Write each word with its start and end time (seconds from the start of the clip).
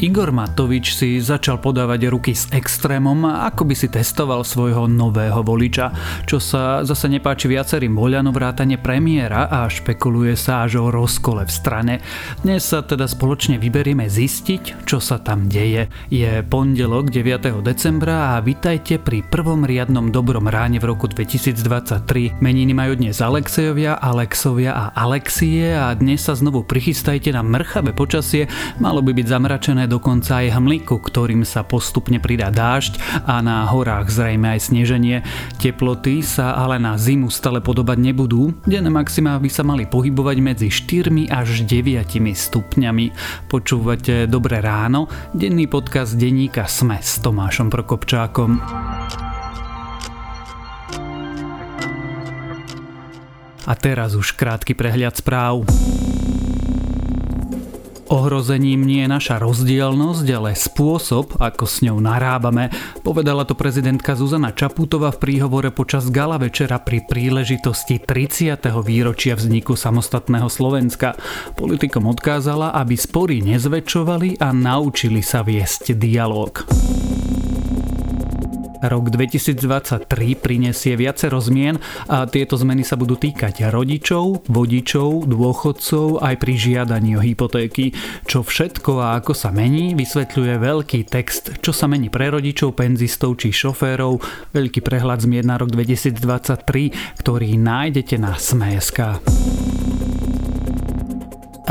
Igor 0.00 0.32
Matovič 0.32 0.96
si 0.96 1.20
začal 1.20 1.60
podávať 1.60 2.08
ruky 2.08 2.32
s 2.32 2.48
extrémom, 2.56 3.20
ako 3.28 3.68
by 3.68 3.74
si 3.76 3.92
testoval 3.92 4.40
svojho 4.48 4.88
nového 4.88 5.44
voliča, 5.44 5.92
čo 6.24 6.40
sa 6.40 6.80
zase 6.88 7.12
nepáči 7.12 7.52
viacerým 7.52 7.92
voľano 7.92 8.32
vrátane 8.32 8.80
premiéra 8.80 9.52
a 9.52 9.68
špekuluje 9.68 10.32
sa 10.40 10.64
až 10.64 10.80
o 10.80 10.88
rozkole 10.88 11.44
v 11.44 11.52
strane. 11.52 11.94
Dnes 12.40 12.64
sa 12.64 12.80
teda 12.80 13.04
spoločne 13.04 13.60
vyberieme 13.60 14.08
zistiť, 14.08 14.88
čo 14.88 15.04
sa 15.04 15.20
tam 15.20 15.52
deje. 15.52 15.92
Je 16.08 16.40
pondelok 16.48 17.12
9. 17.12 17.60
decembra 17.60 18.32
a 18.32 18.40
vitajte 18.40 18.96
pri 18.96 19.20
prvom 19.20 19.68
riadnom 19.68 20.08
dobrom 20.08 20.48
ráne 20.48 20.80
v 20.80 20.96
roku 20.96 21.12
2023. 21.12 22.40
Meniny 22.40 22.72
majú 22.72 22.96
dnes 22.96 23.20
Alexejovia, 23.20 24.00
Alexovia 24.00 24.72
a 24.72 24.84
Alexie 24.96 25.76
a 25.76 25.92
dnes 25.92 26.24
sa 26.24 26.32
znovu 26.32 26.64
prichystajte 26.64 27.36
na 27.36 27.44
mrchavé 27.44 27.92
počasie, 27.92 28.48
malo 28.80 29.04
by 29.04 29.12
byť 29.12 29.28
zamračené 29.28 29.89
dokonca 29.90 30.46
aj 30.46 30.54
hmliku, 30.54 31.02
ktorým 31.02 31.42
sa 31.42 31.66
postupne 31.66 32.22
pridá 32.22 32.54
dážď 32.54 33.26
a 33.26 33.42
na 33.42 33.66
horách 33.66 34.06
zrejme 34.06 34.54
aj 34.54 34.70
sneženie. 34.70 35.26
Teploty 35.58 36.22
sa 36.22 36.54
ale 36.54 36.78
na 36.78 36.94
zimu 36.94 37.26
stále 37.26 37.58
podobať 37.58 37.98
nebudú. 37.98 38.54
Denné 38.62 38.86
maxima 38.86 39.34
by 39.42 39.50
sa 39.50 39.66
mali 39.66 39.90
pohybovať 39.90 40.36
medzi 40.38 40.70
4 40.70 41.26
až 41.26 41.66
9 41.66 42.06
stupňami. 42.30 43.06
Počúvate 43.50 44.30
Dobré 44.30 44.62
ráno, 44.62 45.10
denný 45.34 45.66
podcast 45.66 46.14
denníka 46.14 46.70
Sme 46.70 47.02
s 47.02 47.18
Tomášom 47.18 47.66
Prokopčákom. 47.66 48.62
A 53.66 53.72
teraz 53.78 54.18
už 54.18 54.34
krátky 54.34 54.74
prehľad 54.74 55.18
správ. 55.18 55.62
Ohrozením 58.10 58.82
nie 58.82 59.06
je 59.06 59.14
naša 59.14 59.38
rozdielnosť, 59.38 60.26
ale 60.34 60.58
spôsob, 60.58 61.38
ako 61.38 61.62
s 61.62 61.86
ňou 61.86 62.02
narábame, 62.02 62.74
povedala 63.06 63.46
to 63.46 63.54
prezidentka 63.54 64.18
Zuzana 64.18 64.50
Čaputová 64.50 65.14
v 65.14 65.22
príhovore 65.22 65.70
počas 65.70 66.10
gala 66.10 66.34
večera 66.34 66.82
pri 66.82 67.06
príležitosti 67.06 68.02
30. 68.02 68.66
výročia 68.82 69.38
vzniku 69.38 69.78
samostatného 69.78 70.50
Slovenska. 70.50 71.14
Politikom 71.54 72.10
odkázala, 72.10 72.74
aby 72.74 72.98
spory 72.98 73.46
nezväčšovali 73.46 74.42
a 74.42 74.50
naučili 74.50 75.22
sa 75.22 75.46
viesť 75.46 75.94
dialog. 75.94 76.66
Rok 78.80 79.12
2023 79.12 80.08
prinesie 80.40 80.96
viacero 80.96 81.36
zmien 81.36 81.76
a 82.08 82.24
tieto 82.24 82.56
zmeny 82.56 82.80
sa 82.80 82.96
budú 82.96 83.20
týkať 83.20 83.68
rodičov, 83.68 84.48
vodičov, 84.48 85.28
dôchodcov 85.28 86.24
aj 86.24 86.34
pri 86.40 86.54
žiadaní 86.56 87.16
o 87.16 87.20
hypotéky. 87.20 87.92
Čo 88.24 88.40
všetko 88.40 89.04
a 89.04 89.20
ako 89.20 89.36
sa 89.36 89.52
mení, 89.52 89.92
vysvetľuje 89.92 90.54
veľký 90.56 91.00
text, 91.12 91.60
čo 91.60 91.76
sa 91.76 91.84
mení 91.92 92.08
pre 92.08 92.32
rodičov, 92.32 92.72
penzistov 92.72 93.36
či 93.36 93.52
šoférov, 93.52 94.16
veľký 94.56 94.80
prehľad 94.80 95.28
zmien 95.28 95.44
na 95.44 95.60
rok 95.60 95.68
2023, 95.76 97.20
ktorý 97.20 97.60
nájdete 97.60 98.16
na 98.16 98.40
Sme.sk. 98.40 99.20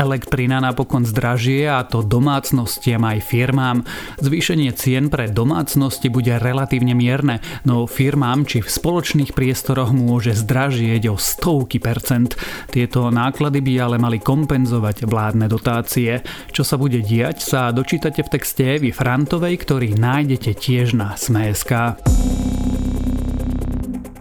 Elektrina 0.00 0.64
napokon 0.64 1.04
zdražie 1.04 1.68
a 1.68 1.84
to 1.84 2.00
domácnostiam 2.00 3.04
aj 3.04 3.20
firmám. 3.20 3.84
Zvýšenie 4.24 4.72
cien 4.72 5.12
pre 5.12 5.28
domácnosti 5.28 6.08
bude 6.08 6.40
relatívne 6.40 6.96
mierne, 6.96 7.44
no 7.68 7.84
firmám 7.84 8.48
či 8.48 8.64
v 8.64 8.72
spoločných 8.72 9.36
priestoroch 9.36 9.92
môže 9.92 10.32
zdražieť 10.32 11.12
o 11.12 11.20
stovky 11.20 11.76
percent. 11.76 12.32
Tieto 12.72 13.12
náklady 13.12 13.60
by 13.60 13.72
ale 13.76 13.96
mali 14.00 14.24
kompenzovať 14.24 15.04
vládne 15.04 15.52
dotácie. 15.52 16.24
Čo 16.48 16.64
sa 16.64 16.80
bude 16.80 17.04
diať 17.04 17.44
sa 17.44 17.68
dočítate 17.68 18.24
v 18.24 18.32
texte 18.32 18.80
Evy 18.80 18.96
Frantovej, 18.96 19.60
ktorý 19.60 20.00
nájdete 20.00 20.56
tiež 20.56 20.96
na 20.96 21.12
Sme.sk. 21.20 22.00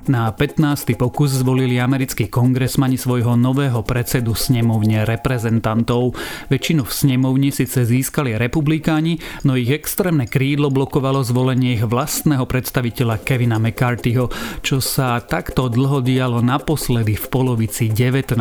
Na 0.09 0.33
15. 0.33 0.97
pokus 0.97 1.37
zvolili 1.37 1.77
americkí 1.77 2.33
kongresmani 2.33 2.97
svojho 2.97 3.37
nového 3.37 3.85
predsedu 3.85 4.33
snemovne 4.33 5.05
reprezentantov. 5.05 6.17
Väčšinu 6.49 6.81
v 6.81 6.89
snemovni 6.89 7.53
síce 7.53 7.85
získali 7.85 8.33
republikáni, 8.33 9.21
no 9.45 9.53
ich 9.53 9.69
extrémne 9.69 10.25
krídlo 10.25 10.73
blokovalo 10.73 11.21
zvolenie 11.21 11.77
ich 11.77 11.85
vlastného 11.85 12.41
predstaviteľa 12.41 13.21
Kevina 13.21 13.61
McCarthyho, 13.61 14.33
čo 14.65 14.81
sa 14.81 15.21
takto 15.21 15.69
dlho 15.69 16.01
dialo 16.01 16.41
naposledy 16.41 17.13
v 17.13 17.25
polovici 17.29 17.93
19. 17.93 18.33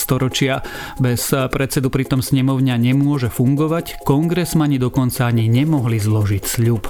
storočia. 0.00 0.64
Bez 0.96 1.36
predsedu 1.52 1.92
pritom 1.92 2.24
snemovňa 2.24 2.80
nemôže 2.80 3.28
fungovať, 3.28 4.00
kongresmani 4.08 4.80
dokonca 4.80 5.28
ani 5.28 5.52
nemohli 5.52 6.00
zložiť 6.00 6.42
sľub. 6.48 6.88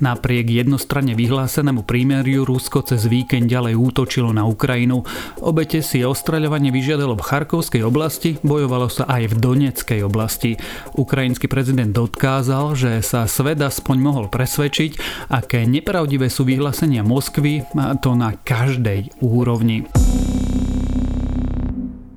Napriek 0.00 0.48
jednostranne 0.48 1.12
vyhlásenému 1.12 1.84
prímeriu 1.84 2.48
Rusko 2.48 2.80
cez 2.80 3.04
víkend 3.04 3.52
ďalej 3.52 3.76
útočilo 3.76 4.32
na 4.32 4.48
Ukrajinu. 4.48 5.04
Obete 5.44 5.84
si 5.84 6.00
ostreľovanie 6.00 6.72
vyžiadalo 6.72 7.20
v 7.20 7.26
Charkovskej 7.28 7.84
oblasti, 7.84 8.40
bojovalo 8.40 8.88
sa 8.88 9.04
aj 9.04 9.28
v 9.28 9.34
Doneckej 9.36 10.00
oblasti. 10.00 10.56
Ukrajinský 10.96 11.52
prezident 11.52 11.92
odkázal, 11.92 12.72
že 12.80 13.04
sa 13.04 13.28
svet 13.28 13.60
aspoň 13.60 13.96
mohol 14.00 14.26
presvedčiť, 14.32 14.96
aké 15.28 15.68
nepravdivé 15.68 16.32
sú 16.32 16.48
vyhlásenia 16.48 17.04
Moskvy, 17.04 17.68
a 17.76 17.92
to 17.92 18.16
na 18.16 18.32
každej 18.40 19.20
úrovni. 19.20 19.84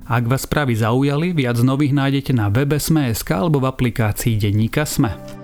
Ak 0.07 0.23
vás 0.23 0.47
správy 0.47 0.79
zaujali, 0.79 1.35
viac 1.35 1.59
nových 1.59 1.91
nájdete 1.91 2.31
na 2.31 2.47
webe 2.47 2.79
Sme.sk 2.79 3.27
alebo 3.27 3.59
v 3.59 3.67
aplikácii 3.67 4.39
Denníka 4.39 4.87
Sme. 4.87 5.42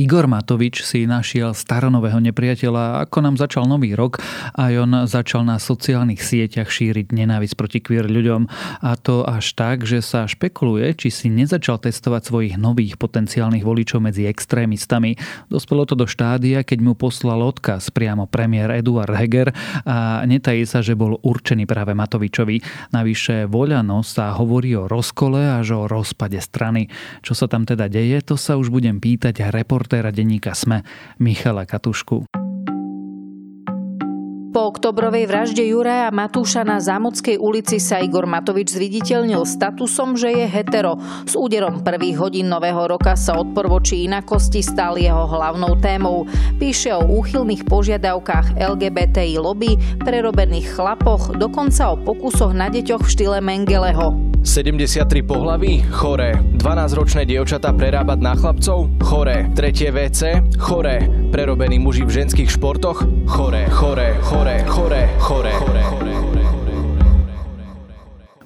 Igor 0.00 0.24
Matovič 0.24 0.80
si 0.80 1.04
našiel 1.04 1.52
staronového 1.52 2.24
nepriateľa, 2.24 3.04
ako 3.04 3.20
nám 3.20 3.36
začal 3.36 3.68
nový 3.68 3.92
rok 3.92 4.16
a 4.56 4.72
on 4.80 5.04
začal 5.04 5.44
na 5.44 5.60
sociálnych 5.60 6.24
sieťach 6.24 6.72
šíriť 6.72 7.12
nenávisť 7.12 7.52
proti 7.52 7.84
queer 7.84 8.08
ľuďom. 8.08 8.48
A 8.80 8.96
to 8.96 9.28
až 9.28 9.52
tak, 9.52 9.84
že 9.84 10.00
sa 10.00 10.24
špekuluje, 10.24 10.96
či 10.96 11.12
si 11.12 11.28
nezačal 11.28 11.84
testovať 11.84 12.32
svojich 12.32 12.56
nových 12.56 12.96
potenciálnych 12.96 13.60
voličov 13.60 14.00
medzi 14.00 14.24
extrémistami. 14.24 15.20
Dospelo 15.52 15.84
to 15.84 15.92
do 15.92 16.08
štádia, 16.08 16.64
keď 16.64 16.80
mu 16.80 16.96
poslal 16.96 17.44
odkaz 17.44 17.92
priamo 17.92 18.24
premiér 18.24 18.80
Eduard 18.80 19.12
Heger 19.12 19.52
a 19.84 20.24
netají 20.24 20.64
sa, 20.64 20.80
že 20.80 20.96
bol 20.96 21.20
určený 21.20 21.68
práve 21.68 21.92
Matovičovi. 21.92 22.88
Navyše 22.96 23.52
voľano 23.52 24.00
sa 24.00 24.32
hovorí 24.32 24.72
o 24.80 24.88
rozkole 24.88 25.44
až 25.44 25.76
o 25.76 25.82
rozpade 25.84 26.40
strany. 26.40 26.88
Čo 27.20 27.36
sa 27.36 27.52
tam 27.52 27.68
teda 27.68 27.92
deje, 27.92 28.16
to 28.24 28.40
sa 28.40 28.56
už 28.56 28.72
budem 28.72 28.96
pýtať 28.96 29.52
report 29.52 29.89
reportéra 29.90 30.14
denníka 30.14 30.54
SME 30.54 30.86
Michala 31.18 31.66
Katušku. 31.66 32.30
Po 34.50 34.66
oktobrovej 34.66 35.26
vražde 35.30 35.62
Juraja 35.66 36.10
Matúša 36.14 36.66
na 36.66 36.78
Zámodskej 36.78 37.38
ulici 37.38 37.82
sa 37.82 38.02
Igor 38.02 38.26
Matovič 38.26 38.70
zviditeľnil 38.70 39.46
statusom, 39.46 40.14
že 40.14 40.30
je 40.30 40.46
hetero. 40.46 40.98
S 41.26 41.34
úderom 41.34 41.82
prvých 41.82 42.18
hodín 42.18 42.46
nového 42.50 42.86
roka 42.86 43.18
sa 43.18 43.34
odpor 43.38 43.66
voči 43.66 44.06
inakosti 44.06 44.62
stal 44.62 44.94
jeho 44.94 45.26
hlavnou 45.26 45.78
témou. 45.82 46.26
Píše 46.58 46.94
o 46.94 47.02
úchylných 47.02 47.66
požiadavkách 47.66 48.58
LGBTI 48.58 49.42
lobby, 49.42 49.74
prerobených 50.02 50.70
chlapoch, 50.78 51.34
dokonca 51.34 51.94
o 51.94 51.98
pokusoch 51.98 52.54
na 52.54 52.70
deťoch 52.70 53.06
v 53.06 53.10
štýle 53.10 53.38
Mengeleho. 53.42 54.29
73 54.42 55.22
pohlaví? 55.22 55.84
Choré. 55.92 56.34
12-ročné 56.56 57.28
dievčatá 57.28 57.72
prerábať 57.72 58.18
na 58.20 58.32
chlapcov? 58.34 58.88
Choré. 59.04 59.48
Tretie 59.52 59.92
WC? 59.92 60.42
Choré. 60.56 61.04
Prerobení 61.30 61.78
muži 61.78 62.02
v 62.02 62.24
ženských 62.24 62.50
športoch? 62.50 63.04
Choré, 63.28 63.68
choré 63.70 64.10
chore, 64.22 64.64
chore, 64.66 65.08
chore, 65.18 65.50
chore, 65.52 65.82
chore. 65.82 66.09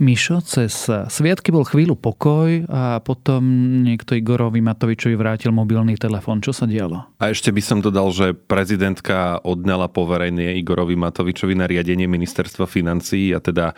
Mišo, 0.04 0.44
cez 0.44 0.84
sviatky 1.08 1.48
bol 1.48 1.64
chvíľu 1.64 1.96
pokoj 1.96 2.68
a 2.68 3.00
potom 3.00 3.40
niekto 3.80 4.12
Igorovi 4.12 4.60
Matovičovi 4.60 5.16
vrátil 5.16 5.48
mobilný 5.48 5.96
telefón. 5.96 6.44
Čo 6.44 6.52
sa 6.52 6.68
dialo? 6.68 7.08
A 7.16 7.32
ešte 7.32 7.48
by 7.48 7.62
som 7.64 7.80
dodal, 7.80 8.12
že 8.12 8.36
prezidentka 8.36 9.40
odňala 9.40 9.88
poverenie 9.88 10.60
Igorovi 10.60 10.92
Matovičovi 10.92 11.56
na 11.56 11.64
riadenie 11.64 12.04
ministerstva 12.04 12.68
financií 12.68 13.32
a 13.32 13.40
teda 13.40 13.72
e, 13.72 13.74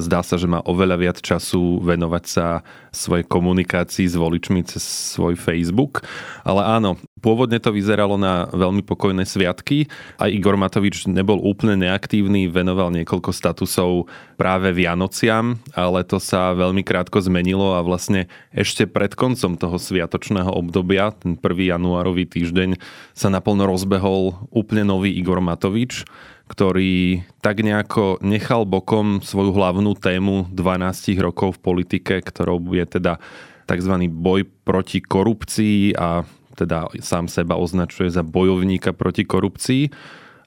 zdá 0.00 0.24
sa, 0.24 0.40
že 0.40 0.48
má 0.48 0.64
oveľa 0.64 0.96
viac 0.96 1.18
času 1.20 1.84
venovať 1.84 2.24
sa 2.24 2.64
svojej 2.88 3.28
komunikácii 3.28 4.08
s 4.08 4.16
voličmi 4.16 4.64
cez 4.64 4.80
svoj 5.12 5.36
Facebook. 5.36 6.00
Ale 6.48 6.64
áno, 6.64 6.96
Pôvodne 7.18 7.58
to 7.58 7.74
vyzeralo 7.74 8.14
na 8.14 8.46
veľmi 8.50 8.86
pokojné 8.86 9.26
sviatky. 9.26 9.90
Aj 10.16 10.30
Igor 10.30 10.54
Matovič 10.54 11.04
nebol 11.10 11.42
úplne 11.42 11.74
neaktívny, 11.78 12.46
venoval 12.46 12.94
niekoľko 12.94 13.30
statusov 13.34 14.06
práve 14.38 14.70
Vianociam, 14.70 15.58
ale 15.74 16.06
to 16.06 16.22
sa 16.22 16.54
veľmi 16.54 16.86
krátko 16.86 17.18
zmenilo 17.18 17.74
a 17.74 17.82
vlastne 17.82 18.30
ešte 18.54 18.86
pred 18.86 19.12
koncom 19.18 19.58
toho 19.58 19.76
sviatočného 19.76 20.54
obdobia, 20.54 21.10
ten 21.12 21.34
1. 21.34 21.42
januárový 21.74 22.24
týždeň, 22.24 22.78
sa 23.12 23.28
naplno 23.28 23.66
rozbehol 23.66 24.48
úplne 24.54 24.86
nový 24.86 25.10
Igor 25.14 25.42
Matovič, 25.42 26.06
ktorý 26.48 27.22
tak 27.44 27.60
nejako 27.60 28.24
nechal 28.24 28.64
bokom 28.64 29.20
svoju 29.20 29.52
hlavnú 29.52 29.92
tému 29.98 30.48
12 30.48 31.18
rokov 31.20 31.60
v 31.60 31.62
politike, 31.62 32.24
ktorou 32.24 32.62
je 32.72 32.86
teda 32.88 33.20
tzv. 33.68 33.94
boj 34.08 34.48
proti 34.64 35.04
korupcii 35.04 35.92
a 35.92 36.24
teda 36.58 36.90
sám 36.98 37.30
seba 37.30 37.54
označuje 37.54 38.10
za 38.10 38.26
bojovníka 38.26 38.90
proti 38.90 39.22
korupcii 39.22 39.94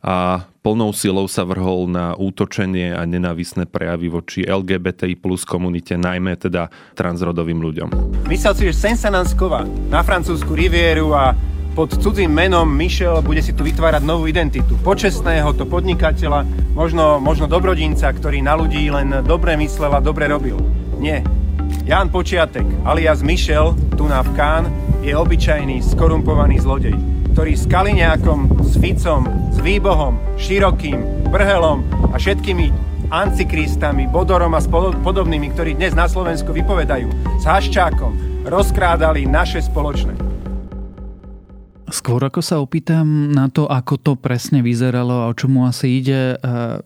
a 0.01 0.49
plnou 0.65 0.89
silou 0.97 1.29
sa 1.29 1.45
vrhol 1.45 1.85
na 1.85 2.17
útočenie 2.17 2.97
a 2.97 3.05
nenávisné 3.05 3.69
prejavy 3.69 4.09
voči 4.09 4.41
LGBTI 4.41 5.13
plus 5.13 5.45
komunite, 5.45 5.93
najmä 5.93 6.41
teda 6.41 6.73
transrodovým 6.97 7.61
ľuďom. 7.61 7.89
Myslel 8.25 8.53
si, 8.57 8.65
Sensa 8.73 9.13
skova 9.29 9.61
na 9.93 10.01
francúzsku 10.01 10.57
rivieru 10.57 11.13
a 11.13 11.37
pod 11.77 11.93
cudzím 12.01 12.33
menom 12.33 12.67
Michel 12.67 13.21
bude 13.21 13.39
si 13.45 13.53
tu 13.53 13.61
vytvárať 13.61 14.03
novú 14.03 14.25
identitu. 14.27 14.75
Počestného 14.81 15.53
to 15.55 15.69
podnikateľa, 15.69 16.43
možno, 16.73 17.21
možno 17.21 17.45
dobrodinca, 17.45 18.09
ktorý 18.09 18.41
na 18.41 18.57
ľudí 18.57 18.89
len 18.89 19.21
dobre 19.23 19.53
myslel 19.55 19.93
a 19.95 20.03
dobre 20.03 20.27
robil. 20.27 20.57
Nie. 20.97 21.21
Jan 21.87 22.11
Počiatek, 22.11 22.65
alias 22.83 23.23
Michel, 23.23 23.77
tu 23.95 24.09
na 24.09 24.19
Vkán, 24.19 24.67
je 25.01 25.17
obyčajný, 25.17 25.81
skorumpovaný 25.81 26.61
zlodej, 26.61 26.93
ktorý 27.33 27.57
s 27.57 27.65
Kaliňákom, 27.65 28.61
s 28.61 28.77
Ficom, 28.77 29.25
s 29.49 29.57
Výbohom, 29.57 30.15
Širokým, 30.37 31.27
Brhelom 31.33 31.81
a 32.13 32.21
všetkými 32.21 32.69
antikristami, 33.09 34.05
Bodorom 34.07 34.53
a 34.53 34.61
podobnými, 35.01 35.51
ktorí 35.51 35.73
dnes 35.75 35.97
na 35.97 36.05
Slovensku 36.05 36.53
vypovedajú, 36.53 37.09
s 37.41 37.43
Haščákom 37.43 38.45
rozkrádali 38.47 39.25
naše 39.25 39.65
spoločné. 39.65 40.30
Skôr 41.91 42.23
ako 42.23 42.39
sa 42.39 42.63
opýtam 42.63 43.35
na 43.35 43.51
to, 43.51 43.67
ako 43.67 43.99
to 43.99 44.13
presne 44.15 44.63
vyzeralo 44.63 45.27
a 45.27 45.29
o 45.29 45.35
čomu 45.35 45.67
asi 45.67 45.99
ide, 45.99 46.39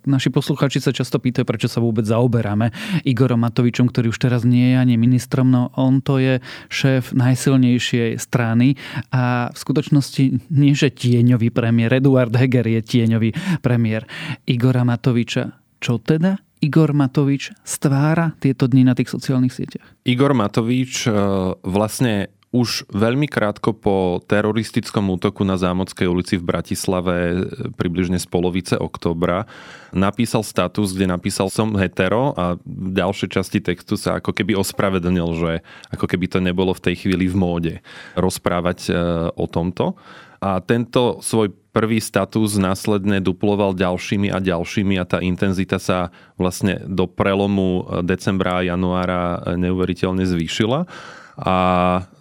naši 0.09 0.33
posluchači 0.33 0.81
sa 0.81 0.89
často 0.89 1.21
pýtajú, 1.21 1.45
prečo 1.45 1.69
sa 1.69 1.77
vôbec 1.77 2.09
zaoberáme 2.09 2.73
Igorom 3.05 3.45
Matovičom, 3.45 3.85
ktorý 3.93 4.09
už 4.09 4.17
teraz 4.17 4.41
nie 4.41 4.73
je 4.73 4.81
ani 4.81 4.97
ministrom, 4.97 5.53
no 5.53 5.69
on 5.77 6.01
to 6.01 6.17
je 6.17 6.41
šéf 6.73 7.13
najsilnejšej 7.13 8.17
strany 8.17 8.81
a 9.13 9.53
v 9.53 9.57
skutočnosti 9.61 10.49
nie, 10.49 10.73
že 10.73 10.89
tieňový 10.89 11.53
premiér, 11.53 12.01
Eduard 12.01 12.33
Heger 12.33 12.65
je 12.65 12.81
tieňový 12.81 13.61
premiér 13.61 14.09
Igora 14.49 14.81
Matoviča. 14.81 15.53
Čo 15.77 16.01
teda? 16.01 16.41
Igor 16.65 16.97
Matovič 16.97 17.53
stvára 17.61 18.33
tieto 18.41 18.65
dni 18.65 18.89
na 18.89 18.97
tých 18.97 19.13
sociálnych 19.13 19.53
sieťach? 19.53 19.85
Igor 20.07 20.33
Matovič 20.33 21.05
e, 21.05 21.11
vlastne 21.61 22.33
už 22.55 22.87
veľmi 22.87 23.27
krátko 23.27 23.75
po 23.75 24.23
teroristickom 24.23 25.11
útoku 25.11 25.43
na 25.43 25.59
Zámodskej 25.59 26.07
ulici 26.07 26.39
v 26.39 26.47
Bratislave, 26.47 27.15
e, 27.15 27.35
približne 27.75 28.15
z 28.15 28.23
polovice 28.31 28.79
oktobra, 28.79 29.43
napísal 29.91 30.47
status, 30.47 30.95
kde 30.95 31.11
napísal 31.11 31.51
som 31.51 31.75
hetero 31.75 32.31
a 32.39 32.55
v 32.63 32.89
ďalšej 32.95 33.29
časti 33.35 33.59
textu 33.59 33.99
sa 33.99 34.23
ako 34.23 34.31
keby 34.31 34.55
ospravedlnil, 34.55 35.29
že 35.35 35.51
ako 35.91 36.07
keby 36.07 36.31
to 36.31 36.39
nebolo 36.39 36.71
v 36.71 36.83
tej 36.87 36.95
chvíli 37.03 37.27
v 37.27 37.35
móde 37.35 37.73
rozprávať 38.15 38.79
e, 38.87 38.91
o 39.35 39.45
tomto. 39.51 39.99
A 40.39 40.63
tento 40.63 41.19
svoj 41.19 41.51
prvý 41.75 41.99
status 41.99 42.55
následne 42.55 43.19
duploval 43.19 43.75
ďalšími 43.75 44.31
a 44.31 44.39
ďalšími 44.39 44.95
a 44.95 45.03
tá 45.03 45.19
intenzita 45.19 45.75
sa 45.75 46.13
vlastne 46.39 46.79
do 46.87 47.03
prelomu 47.03 47.83
decembra 48.05 48.63
a 48.63 48.67
januára 48.67 49.43
neuveriteľne 49.59 50.23
zvýšila 50.23 50.87
a 51.35 51.55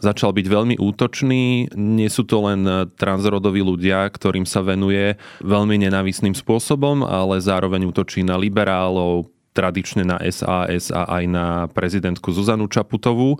začal 0.02 0.34
byť 0.34 0.46
veľmi 0.50 0.74
útočný. 0.82 1.70
Nie 1.78 2.10
sú 2.10 2.26
to 2.26 2.50
len 2.50 2.90
transrodoví 2.98 3.62
ľudia, 3.62 4.10
ktorým 4.10 4.42
sa 4.42 4.58
venuje 4.66 5.14
veľmi 5.38 5.78
nenávisným 5.86 6.34
spôsobom, 6.34 7.06
ale 7.06 7.38
zároveň 7.38 7.86
útočí 7.86 8.26
na 8.26 8.34
liberálov, 8.34 9.30
tradične 9.54 10.02
na 10.02 10.18
SAS 10.34 10.90
a 10.90 11.06
aj 11.06 11.24
na 11.30 11.46
prezidentku 11.70 12.34
Zuzanu 12.34 12.66
Čaputovú. 12.66 13.38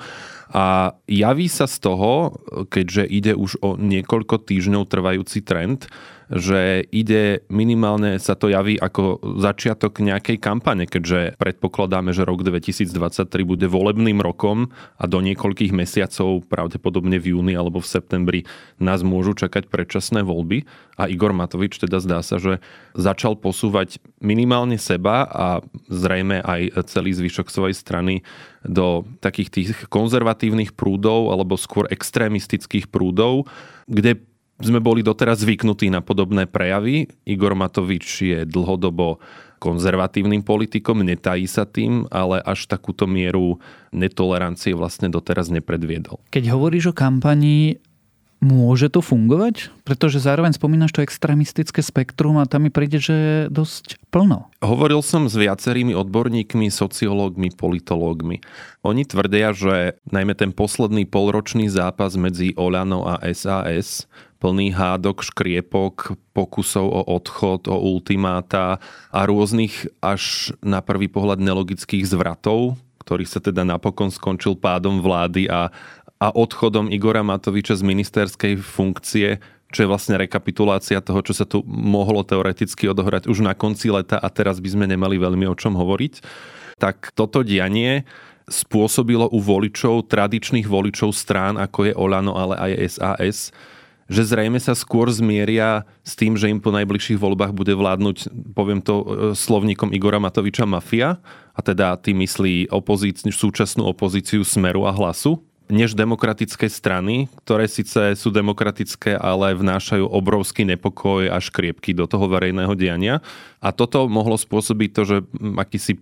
A 0.54 0.94
javí 1.10 1.50
sa 1.50 1.66
z 1.66 1.82
toho, 1.82 2.38
keďže 2.70 3.10
ide 3.10 3.34
už 3.34 3.58
o 3.58 3.74
niekoľko 3.74 4.46
týždňov 4.46 4.86
trvajúci 4.86 5.42
trend, 5.42 5.90
že 6.32 6.84
ide 6.88 7.44
minimálne 7.52 8.16
sa 8.16 8.32
to 8.32 8.48
javí 8.48 8.80
ako 8.80 9.20
začiatok 9.40 10.00
nejakej 10.00 10.40
kampane, 10.40 10.88
keďže 10.88 11.36
predpokladáme, 11.36 12.16
že 12.16 12.24
rok 12.24 12.46
2023 12.46 12.90
bude 13.44 13.66
volebným 13.68 14.20
rokom 14.24 14.72
a 14.96 15.04
do 15.04 15.20
niekoľkých 15.20 15.72
mesiacov, 15.76 16.46
pravdepodobne 16.48 17.20
v 17.20 17.36
júni 17.36 17.52
alebo 17.52 17.80
v 17.84 17.90
septembri, 17.90 18.40
nás 18.80 19.04
môžu 19.04 19.36
čakať 19.36 19.68
predčasné 19.68 20.24
voľby. 20.24 20.64
A 20.94 21.10
Igor 21.10 21.34
Matovič 21.34 21.82
teda 21.82 21.98
zdá 21.98 22.22
sa, 22.22 22.38
že 22.38 22.62
začal 22.94 23.34
posúvať 23.34 23.98
minimálne 24.22 24.78
seba 24.78 25.26
a 25.26 25.46
zrejme 25.90 26.38
aj 26.40 26.86
celý 26.86 27.10
zvyšok 27.12 27.50
svojej 27.50 27.76
strany 27.76 28.14
do 28.62 29.04
takých 29.20 29.50
tých 29.50 29.68
konzervatívnych 29.90 30.72
prúdov 30.72 31.34
alebo 31.34 31.58
skôr 31.58 31.90
extrémistických 31.90 32.88
prúdov, 32.88 33.50
kde 33.90 34.22
sme 34.62 34.78
boli 34.78 35.02
doteraz 35.02 35.42
zvyknutí 35.42 35.90
na 35.90 35.98
podobné 35.98 36.46
prejavy. 36.46 37.10
Igor 37.26 37.58
Matovič 37.58 38.06
je 38.22 38.38
dlhodobo 38.46 39.18
konzervatívnym 39.58 40.44
politikom, 40.44 41.00
netají 41.00 41.48
sa 41.48 41.64
tým, 41.64 42.04
ale 42.12 42.38
až 42.44 42.68
takúto 42.68 43.08
mieru 43.08 43.56
netolerancie 43.96 44.76
vlastne 44.76 45.08
doteraz 45.08 45.48
nepredviedol. 45.48 46.20
Keď 46.28 46.52
hovoríš 46.52 46.92
o 46.92 46.94
kampanii, 46.94 47.80
môže 48.44 48.92
to 48.92 49.00
fungovať? 49.00 49.72
Pretože 49.88 50.20
zároveň 50.20 50.52
spomínaš 50.52 50.92
to 50.92 51.00
extrémistické 51.00 51.80
spektrum 51.80 52.36
a 52.36 52.44
tam 52.44 52.68
mi 52.68 52.70
príde, 52.70 53.00
že 53.00 53.14
je 53.16 53.38
dosť 53.48 53.96
plno. 54.12 54.52
Hovoril 54.60 55.00
som 55.00 55.32
s 55.32 55.34
viacerými 55.34 55.96
odborníkmi, 55.96 56.68
sociológmi, 56.68 57.56
politológmi. 57.56 58.44
Oni 58.84 59.08
tvrdia, 59.08 59.56
že 59.56 59.96
najmä 60.12 60.36
ten 60.36 60.52
posledný 60.52 61.08
polročný 61.08 61.72
zápas 61.72 62.20
medzi 62.20 62.52
Olano 62.60 63.08
a 63.08 63.16
SAS 63.32 64.04
plný 64.44 64.76
hádok, 64.76 65.24
škriepok, 65.24 66.20
pokusov 66.36 66.84
o 66.84 67.00
odchod, 67.16 67.64
o 67.72 67.80
ultimáta 67.80 68.76
a 69.08 69.24
rôznych 69.24 69.88
až 70.04 70.52
na 70.60 70.84
prvý 70.84 71.08
pohľad 71.08 71.40
nelogických 71.40 72.04
zvratov, 72.04 72.76
ktorý 73.00 73.24
sa 73.24 73.40
teda 73.40 73.64
napokon 73.64 74.12
skončil 74.12 74.60
pádom 74.60 75.00
vlády 75.00 75.48
a, 75.48 75.72
a 76.20 76.28
odchodom 76.28 76.92
Igora 76.92 77.24
Matoviča 77.24 77.80
z 77.80 77.88
ministerskej 77.88 78.60
funkcie, 78.60 79.40
čo 79.72 79.78
je 79.80 79.88
vlastne 79.88 80.20
rekapitulácia 80.20 81.00
toho, 81.00 81.24
čo 81.24 81.32
sa 81.32 81.48
tu 81.48 81.64
mohlo 81.64 82.20
teoreticky 82.20 82.84
odohrať 82.84 83.32
už 83.32 83.40
na 83.40 83.56
konci 83.56 83.88
leta 83.88 84.20
a 84.20 84.28
teraz 84.28 84.60
by 84.60 84.68
sme 84.68 84.84
nemali 84.84 85.16
veľmi 85.16 85.48
o 85.48 85.56
čom 85.56 85.72
hovoriť. 85.72 86.20
Tak 86.76 87.16
toto 87.16 87.40
dianie 87.40 88.04
spôsobilo 88.44 89.24
u 89.32 89.40
voličov, 89.40 90.04
tradičných 90.12 90.68
voličov 90.68 91.16
strán, 91.16 91.56
ako 91.56 91.88
je 91.88 91.92
Olano, 91.96 92.36
ale 92.36 92.60
aj 92.60 93.00
SAS, 93.00 93.38
že 94.08 94.22
zrejme 94.24 94.60
sa 94.60 94.76
skôr 94.76 95.08
zmieria 95.08 95.88
s 96.04 96.12
tým, 96.16 96.36
že 96.36 96.52
im 96.52 96.60
po 96.60 96.74
najbližších 96.74 97.20
voľbách 97.20 97.56
bude 97.56 97.72
vládnuť, 97.72 98.30
poviem 98.52 98.84
to 98.84 98.94
e, 99.00 99.04
slovníkom 99.32 99.96
Igora 99.96 100.20
Matoviča, 100.20 100.68
mafia, 100.68 101.16
a 101.54 101.60
teda 101.62 101.96
tým 101.96 102.20
myslí 102.26 102.68
opozíci- 102.68 103.30
súčasnú 103.32 103.86
opozíciu 103.88 104.42
Smeru 104.42 104.84
a 104.84 104.92
Hlasu, 104.92 105.40
než 105.64 105.96
demokratické 105.96 106.68
strany, 106.68 107.24
ktoré 107.40 107.64
síce 107.64 108.12
sú 108.20 108.28
demokratické, 108.28 109.16
ale 109.16 109.56
vnášajú 109.56 110.04
obrovský 110.04 110.68
nepokoj 110.68 111.32
a 111.32 111.40
škriepky 111.40 111.96
do 111.96 112.04
toho 112.04 112.28
verejného 112.28 112.76
diania. 112.76 113.24
A 113.64 113.72
toto 113.72 114.04
mohlo 114.04 114.36
spôsobiť 114.36 114.90
to, 114.92 115.02
že 115.08 115.16
akýsi 115.56 115.96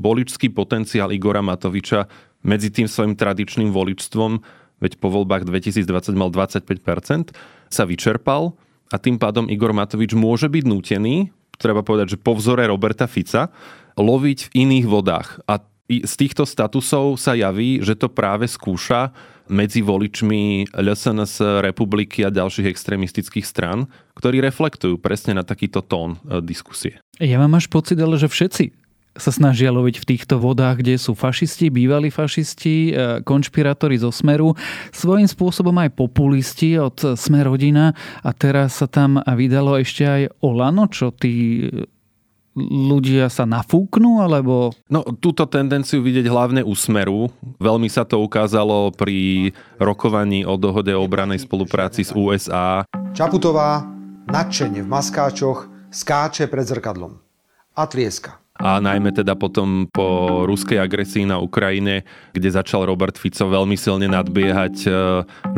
voličský 0.00 0.48
potenciál 0.48 1.12
Igora 1.12 1.44
Matoviča 1.44 2.08
medzi 2.40 2.72
tým 2.72 2.88
svojim 2.88 3.12
tradičným 3.12 3.68
voličstvom 3.68 4.40
veď 4.82 4.98
po 4.98 5.08
voľbách 5.14 5.46
2020 5.46 5.86
mal 6.18 6.34
25%, 6.34 7.30
sa 7.70 7.82
vyčerpal 7.86 8.58
a 8.90 8.96
tým 8.98 9.16
pádom 9.16 9.46
Igor 9.46 9.70
Matovič 9.70 10.12
môže 10.18 10.50
byť 10.50 10.64
nútený, 10.66 11.30
treba 11.56 11.86
povedať, 11.86 12.18
že 12.18 12.20
po 12.20 12.34
vzore 12.34 12.66
Roberta 12.66 13.06
Fica, 13.06 13.54
loviť 13.94 14.50
v 14.50 14.66
iných 14.66 14.86
vodách. 14.90 15.38
A 15.46 15.62
z 15.86 16.14
týchto 16.16 16.48
statusov 16.48 17.20
sa 17.20 17.36
javí, 17.36 17.78
že 17.84 17.94
to 17.94 18.08
práve 18.08 18.48
skúša 18.48 19.12
medzi 19.52 19.84
voličmi 19.84 20.72
LSNS 20.72 21.60
republiky 21.60 22.24
a 22.24 22.32
ďalších 22.32 22.70
extrémistických 22.72 23.44
stran, 23.44 23.84
ktorí 24.16 24.40
reflektujú 24.40 24.96
presne 24.96 25.36
na 25.36 25.44
takýto 25.44 25.84
tón 25.84 26.16
e, 26.24 26.40
diskusie. 26.40 26.96
Ja 27.20 27.36
mám 27.36 27.58
až 27.58 27.68
pocit, 27.68 28.00
ale 28.00 28.16
že 28.16 28.32
všetci 28.32 28.81
sa 29.12 29.28
snažia 29.28 29.68
loviť 29.68 30.00
v 30.00 30.08
týchto 30.16 30.40
vodách, 30.40 30.80
kde 30.80 30.96
sú 30.96 31.12
fašisti, 31.12 31.68
bývalí 31.68 32.08
fašisti, 32.08 32.76
e, 32.88 32.92
konšpirátori 33.24 34.00
zo 34.00 34.08
Smeru, 34.08 34.56
svojím 34.88 35.28
spôsobom 35.28 35.76
aj 35.76 35.92
populisti 35.92 36.80
od 36.80 36.96
Smerodina. 37.16 37.92
A 38.24 38.30
teraz 38.32 38.80
sa 38.80 38.88
tam 38.88 39.20
vydalo 39.20 39.76
ešte 39.76 40.04
aj 40.08 40.22
Olano, 40.40 40.88
čo 40.88 41.12
tí 41.12 41.68
ľudia 42.56 43.32
sa 43.32 43.48
nafúknú, 43.48 44.20
alebo... 44.20 44.76
No, 44.92 45.04
túto 45.16 45.48
tendenciu 45.48 46.04
vidieť 46.04 46.28
hlavne 46.28 46.60
u 46.60 46.76
Smeru. 46.76 47.32
Veľmi 47.56 47.88
sa 47.88 48.04
to 48.04 48.20
ukázalo 48.20 48.92
pri 48.92 49.50
rokovaní 49.80 50.44
o 50.44 50.60
dohode 50.60 50.92
o 50.92 51.00
obranej 51.00 51.48
spolupráci 51.48 52.04
s 52.04 52.12
USA. 52.12 52.84
Čaputová 53.16 53.88
nadšenie 54.28 54.84
v 54.84 54.88
maskáčoch 54.88 55.68
skáče 55.88 56.48
pred 56.48 56.68
zrkadlom. 56.68 57.20
A 57.72 57.88
trieska 57.88 58.41
a 58.62 58.78
najmä 58.78 59.10
teda 59.10 59.34
potom 59.34 59.90
po 59.90 60.42
ruskej 60.46 60.78
agresii 60.78 61.26
na 61.26 61.42
Ukrajine, 61.42 62.06
kde 62.30 62.48
začal 62.54 62.86
Robert 62.86 63.18
Fico 63.18 63.50
veľmi 63.50 63.74
silne 63.74 64.06
nadbiehať 64.06 64.76
e, 64.86 64.90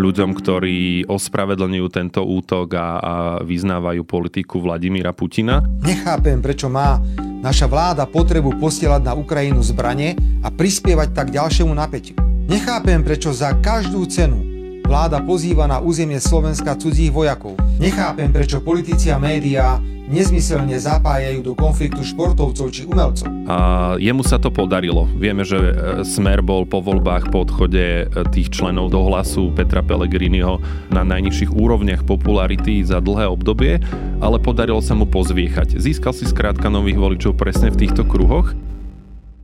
ľuďom, 0.00 0.32
ktorí 0.32 1.04
ospravedlňujú 1.04 1.86
tento 1.92 2.24
útok 2.24 2.80
a, 2.80 2.88
a 2.96 3.14
vyznávajú 3.44 4.08
politiku 4.08 4.64
Vladimíra 4.64 5.12
Putina. 5.12 5.60
Nechápem, 5.84 6.40
prečo 6.40 6.72
má 6.72 6.96
naša 7.44 7.68
vláda 7.68 8.08
potrebu 8.08 8.56
posielať 8.56 9.04
na 9.04 9.12
Ukrajinu 9.12 9.60
zbranie 9.60 10.16
a 10.40 10.48
prispievať 10.48 11.12
tak 11.12 11.28
ďalšiemu 11.28 11.76
napätiu. 11.76 12.16
Nechápem, 12.48 13.04
prečo 13.04 13.36
za 13.36 13.52
každú 13.60 14.08
cenu 14.08 14.40
vláda 14.84 15.20
pozýva 15.20 15.68
na 15.68 15.80
územie 15.80 16.20
Slovenska 16.20 16.76
cudzích 16.76 17.12
vojakov. 17.12 17.56
Nechápem, 17.74 18.30
prečo 18.30 18.62
politici 18.62 19.10
a 19.10 19.18
médiá 19.18 19.82
nezmyselne 20.06 20.78
zapájajú 20.78 21.40
do 21.42 21.52
konfliktu 21.58 22.06
športovcov 22.06 22.70
či 22.70 22.86
umelcov. 22.86 23.26
A 23.50 23.56
jemu 23.98 24.22
sa 24.22 24.38
to 24.38 24.52
podarilo. 24.54 25.10
Vieme, 25.16 25.42
že 25.42 25.58
e, 25.58 25.72
Smer 26.06 26.44
bol 26.44 26.68
po 26.68 26.84
voľbách 26.84 27.34
po 27.34 27.42
odchode 27.42 28.04
e, 28.04 28.04
tých 28.30 28.52
členov 28.52 28.92
do 28.94 29.02
hlasu 29.08 29.50
Petra 29.56 29.82
Pellegriniho 29.82 30.60
na 30.92 31.02
najnižších 31.02 31.50
úrovniach 31.50 32.06
popularity 32.06 32.84
za 32.84 33.02
dlhé 33.02 33.26
obdobie, 33.26 33.80
ale 34.22 34.36
podarilo 34.38 34.78
sa 34.84 34.94
mu 34.94 35.08
pozviechať. 35.08 35.80
Získal 35.80 36.14
si 36.14 36.28
skrátka 36.28 36.70
nových 36.70 37.00
voličov 37.00 37.34
presne 37.34 37.72
v 37.72 37.80
týchto 37.82 38.06
kruhoch. 38.06 38.54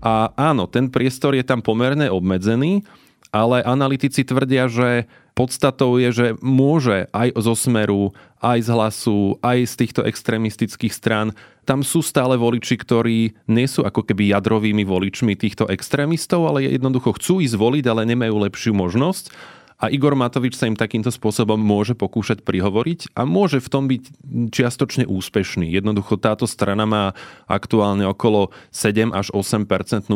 A 0.01 0.33
áno, 0.39 0.71
ten 0.71 0.89
priestor 0.89 1.35
je 1.37 1.45
tam 1.45 1.61
pomerne 1.67 2.09
obmedzený, 2.09 2.85
ale 3.35 3.65
analytici 3.65 4.23
tvrdia, 4.23 4.71
že 4.71 5.11
podstatou 5.41 5.97
je, 5.97 6.13
že 6.13 6.27
môže 6.45 7.09
aj 7.17 7.33
zo 7.41 7.57
Smeru, 7.57 8.13
aj 8.45 8.61
z 8.61 8.69
hlasu, 8.69 9.41
aj 9.41 9.59
z 9.65 9.75
týchto 9.81 10.05
extrémistických 10.05 10.93
strán, 10.93 11.33
tam 11.65 11.81
sú 11.81 12.05
stále 12.05 12.37
voliči, 12.37 12.77
ktorí 12.77 13.33
nie 13.49 13.65
sú 13.65 13.81
ako 13.89 14.05
keby 14.05 14.37
jadrovými 14.37 14.85
voličmi 14.85 15.33
týchto 15.41 15.65
extrémistov, 15.73 16.45
ale 16.45 16.69
jednoducho 16.69 17.17
chcú 17.17 17.41
ísť 17.41 17.57
voliť, 17.57 17.85
ale 17.89 18.05
nemajú 18.05 18.37
lepšiu 18.37 18.77
možnosť. 18.77 19.33
A 19.81 19.89
Igor 19.89 20.13
Matovič 20.13 20.61
sa 20.61 20.69
im 20.69 20.77
takýmto 20.77 21.09
spôsobom 21.09 21.57
môže 21.57 21.97
pokúšať 21.97 22.45
prihovoriť 22.45 23.17
a 23.17 23.25
môže 23.25 23.65
v 23.65 23.69
tom 23.73 23.89
byť 23.89 24.03
čiastočne 24.53 25.09
úspešný. 25.09 25.73
Jednoducho 25.73 26.21
táto 26.21 26.45
strana 26.45 26.85
má 26.85 27.17
aktuálne 27.49 28.05
okolo 28.05 28.53
7 28.77 29.09
až 29.17 29.33
8% 29.33 29.65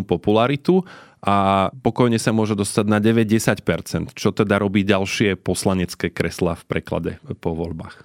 popularitu 0.04 0.84
a 1.24 1.72
pokojne 1.80 2.20
sa 2.20 2.36
môže 2.36 2.52
dostať 2.52 2.84
na 2.84 3.00
9-10%, 3.00 4.12
čo 4.12 4.28
teda 4.28 4.60
robí 4.60 4.84
ďalšie 4.84 5.40
poslanecké 5.40 6.12
kresla 6.12 6.52
v 6.60 6.64
preklade 6.68 7.12
po 7.40 7.56
voľbách. 7.56 8.04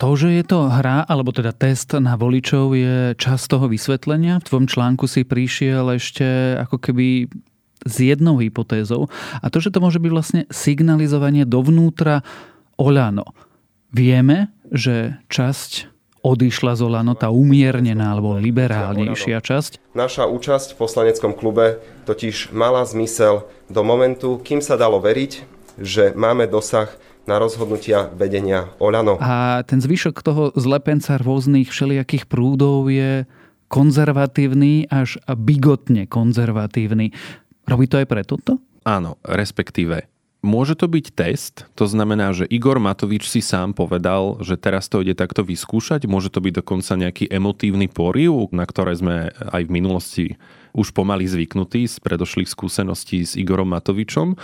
To, 0.00 0.16
že 0.16 0.32
je 0.32 0.44
to 0.48 0.70
hra, 0.70 1.04
alebo 1.04 1.28
teda 1.34 1.52
test 1.52 1.92
na 1.98 2.16
voličov 2.16 2.72
je 2.72 2.94
čas 3.20 3.44
toho 3.44 3.68
vysvetlenia. 3.68 4.40
V 4.40 4.46
tvojom 4.48 4.66
článku 4.70 5.04
si 5.04 5.28
prišiel 5.28 5.92
ešte 5.92 6.56
ako 6.56 6.80
keby 6.80 7.28
s 7.84 7.94
jednou 8.00 8.40
hypotézou. 8.40 9.12
A 9.44 9.52
to, 9.52 9.60
že 9.60 9.68
to 9.68 9.84
môže 9.84 10.00
byť 10.00 10.12
vlastne 10.14 10.42
signalizovanie 10.48 11.44
dovnútra 11.44 12.24
Oľano. 12.80 13.36
Vieme, 13.92 14.56
že 14.72 15.20
časť 15.28 15.99
odišla 16.20 16.76
z 16.76 16.80
Olano, 16.84 17.16
tá 17.16 17.32
umiernená 17.32 18.12
alebo 18.12 18.36
liberálnejšia 18.36 19.40
časť. 19.40 19.96
Naša 19.96 20.28
účasť 20.28 20.76
v 20.76 20.80
poslaneckom 20.80 21.32
klube 21.32 21.80
totiž 22.04 22.52
mala 22.52 22.84
zmysel 22.84 23.48
do 23.72 23.80
momentu, 23.80 24.36
kým 24.40 24.60
sa 24.60 24.76
dalo 24.76 25.00
veriť, 25.00 25.32
že 25.80 26.12
máme 26.12 26.44
dosah 26.46 26.92
na 27.24 27.36
rozhodnutia 27.40 28.08
vedenia 28.12 28.72
Olano. 28.80 29.16
A 29.20 29.64
ten 29.64 29.80
zvyšok 29.80 30.20
toho 30.24 30.44
zlepenca 30.56 31.20
rôznych 31.20 31.68
všelijakých 31.68 32.28
prúdov 32.28 32.88
je 32.88 33.24
konzervatívny 33.70 34.90
až 34.90 35.22
bigotne 35.30 36.10
konzervatívny. 36.10 37.14
Robí 37.70 37.86
to 37.86 38.02
aj 38.02 38.06
pre 38.10 38.26
toto? 38.26 38.58
Áno, 38.82 39.20
respektíve 39.22 40.10
Môže 40.40 40.72
to 40.72 40.88
byť 40.88 41.06
test, 41.12 41.68
to 41.76 41.84
znamená, 41.84 42.32
že 42.32 42.48
Igor 42.48 42.80
Matovič 42.80 43.28
si 43.28 43.44
sám 43.44 43.76
povedal, 43.76 44.40
že 44.40 44.56
teraz 44.56 44.88
to 44.88 45.04
ide 45.04 45.12
takto 45.12 45.44
vyskúšať, 45.44 46.08
môže 46.08 46.32
to 46.32 46.40
byť 46.40 46.64
dokonca 46.64 46.96
nejaký 46.96 47.28
emotívny 47.28 47.92
poriv, 47.92 48.48
na 48.48 48.64
ktoré 48.64 48.96
sme 48.96 49.36
aj 49.36 49.62
v 49.68 49.74
minulosti 49.74 50.26
už 50.72 50.96
pomaly 50.96 51.28
zvyknutí 51.28 51.84
z 51.84 52.00
predošlých 52.00 52.48
skúseností 52.48 53.20
s 53.20 53.36
Igorom 53.36 53.68
Matovičom. 53.68 54.40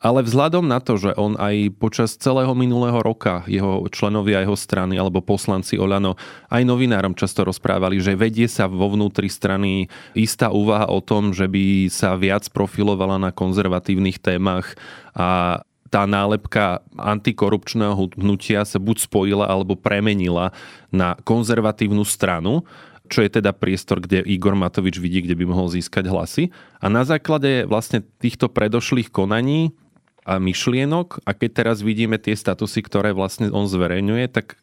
Ale 0.00 0.24
vzhľadom 0.24 0.64
na 0.64 0.80
to, 0.80 0.96
že 0.96 1.12
on 1.20 1.36
aj 1.36 1.76
počas 1.76 2.16
celého 2.16 2.56
minulého 2.56 3.04
roka 3.04 3.44
jeho 3.44 3.84
členovia 3.92 4.40
jeho 4.40 4.56
strany 4.56 4.96
alebo 4.96 5.20
poslanci 5.20 5.76
Olano 5.76 6.16
aj 6.48 6.64
novinárom 6.64 7.12
často 7.12 7.44
rozprávali, 7.44 8.00
že 8.00 8.16
vedie 8.16 8.48
sa 8.48 8.64
vo 8.64 8.88
vnútri 8.88 9.28
strany 9.28 9.92
istá 10.16 10.48
úvaha 10.48 10.88
o 10.88 11.04
tom, 11.04 11.36
že 11.36 11.44
by 11.44 11.92
sa 11.92 12.16
viac 12.16 12.48
profilovala 12.48 13.20
na 13.20 13.28
konzervatívnych 13.28 14.16
témach 14.24 14.72
a 15.12 15.60
tá 15.90 16.06
nálepka 16.08 16.80
antikorupčného 16.96 18.16
hnutia 18.16 18.64
sa 18.64 18.80
buď 18.80 19.04
spojila 19.04 19.44
alebo 19.52 19.76
premenila 19.76 20.54
na 20.88 21.18
konzervatívnu 21.28 22.06
stranu, 22.08 22.64
čo 23.10 23.26
je 23.26 23.28
teda 23.42 23.50
priestor, 23.50 23.98
kde 24.00 24.22
Igor 24.22 24.54
Matovič 24.54 25.02
vidí, 25.02 25.26
kde 25.26 25.34
by 25.34 25.44
mohol 25.50 25.66
získať 25.66 26.06
hlasy. 26.06 26.54
A 26.78 26.86
na 26.86 27.02
základe 27.02 27.66
vlastne 27.66 28.06
týchto 28.22 28.46
predošlých 28.46 29.10
konaní 29.10 29.74
a 30.30 30.38
myšlienok. 30.38 31.26
A 31.26 31.34
keď 31.34 31.50
teraz 31.50 31.82
vidíme 31.82 32.14
tie 32.14 32.38
statusy, 32.38 32.86
ktoré 32.86 33.10
vlastne 33.10 33.50
on 33.50 33.66
zverejňuje, 33.66 34.30
tak 34.30 34.54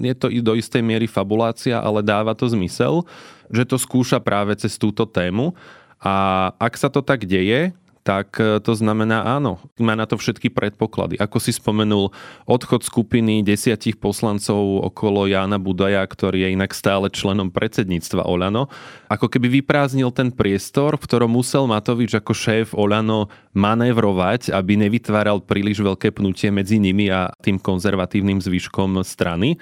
je 0.00 0.14
to 0.16 0.32
i 0.32 0.40
do 0.40 0.56
istej 0.56 0.80
miery 0.80 1.04
fabulácia, 1.04 1.76
ale 1.76 2.00
dáva 2.00 2.32
to 2.32 2.48
zmysel, 2.48 3.04
že 3.52 3.68
to 3.68 3.76
skúša 3.76 4.16
práve 4.24 4.56
cez 4.56 4.80
túto 4.80 5.04
tému. 5.04 5.52
A 6.00 6.48
ak 6.56 6.80
sa 6.80 6.88
to 6.88 7.04
tak 7.04 7.28
deje, 7.28 7.76
tak 8.00 8.40
e, 8.40 8.58
to 8.64 8.72
znamená 8.72 9.22
áno, 9.28 9.60
má 9.76 9.92
na 9.92 10.08
to 10.08 10.16
všetky 10.16 10.48
predpoklady. 10.48 11.20
Ako 11.20 11.36
si 11.36 11.52
spomenul, 11.52 12.12
odchod 12.48 12.82
skupiny 12.82 13.44
desiatich 13.44 14.00
poslancov 14.00 14.84
okolo 14.88 15.28
Jána 15.28 15.60
Budaja, 15.60 16.00
ktorý 16.04 16.48
je 16.48 16.54
inak 16.56 16.72
stále 16.72 17.12
členom 17.12 17.52
predsedníctva 17.52 18.24
Olano, 18.24 18.72
ako 19.12 19.28
keby 19.28 19.60
vyprázdnil 19.60 20.08
ten 20.16 20.32
priestor, 20.32 20.96
v 20.96 21.04
ktorom 21.04 21.30
musel 21.30 21.68
Matovič 21.68 22.16
ako 22.16 22.32
šéf 22.32 22.66
Olano 22.72 23.28
manévrovať, 23.52 24.54
aby 24.54 24.80
nevytváral 24.80 25.44
príliš 25.44 25.84
veľké 25.84 26.14
pnutie 26.16 26.48
medzi 26.48 26.80
nimi 26.80 27.12
a 27.12 27.28
tým 27.44 27.60
konzervatívnym 27.60 28.40
zvyškom 28.40 29.02
strany. 29.04 29.60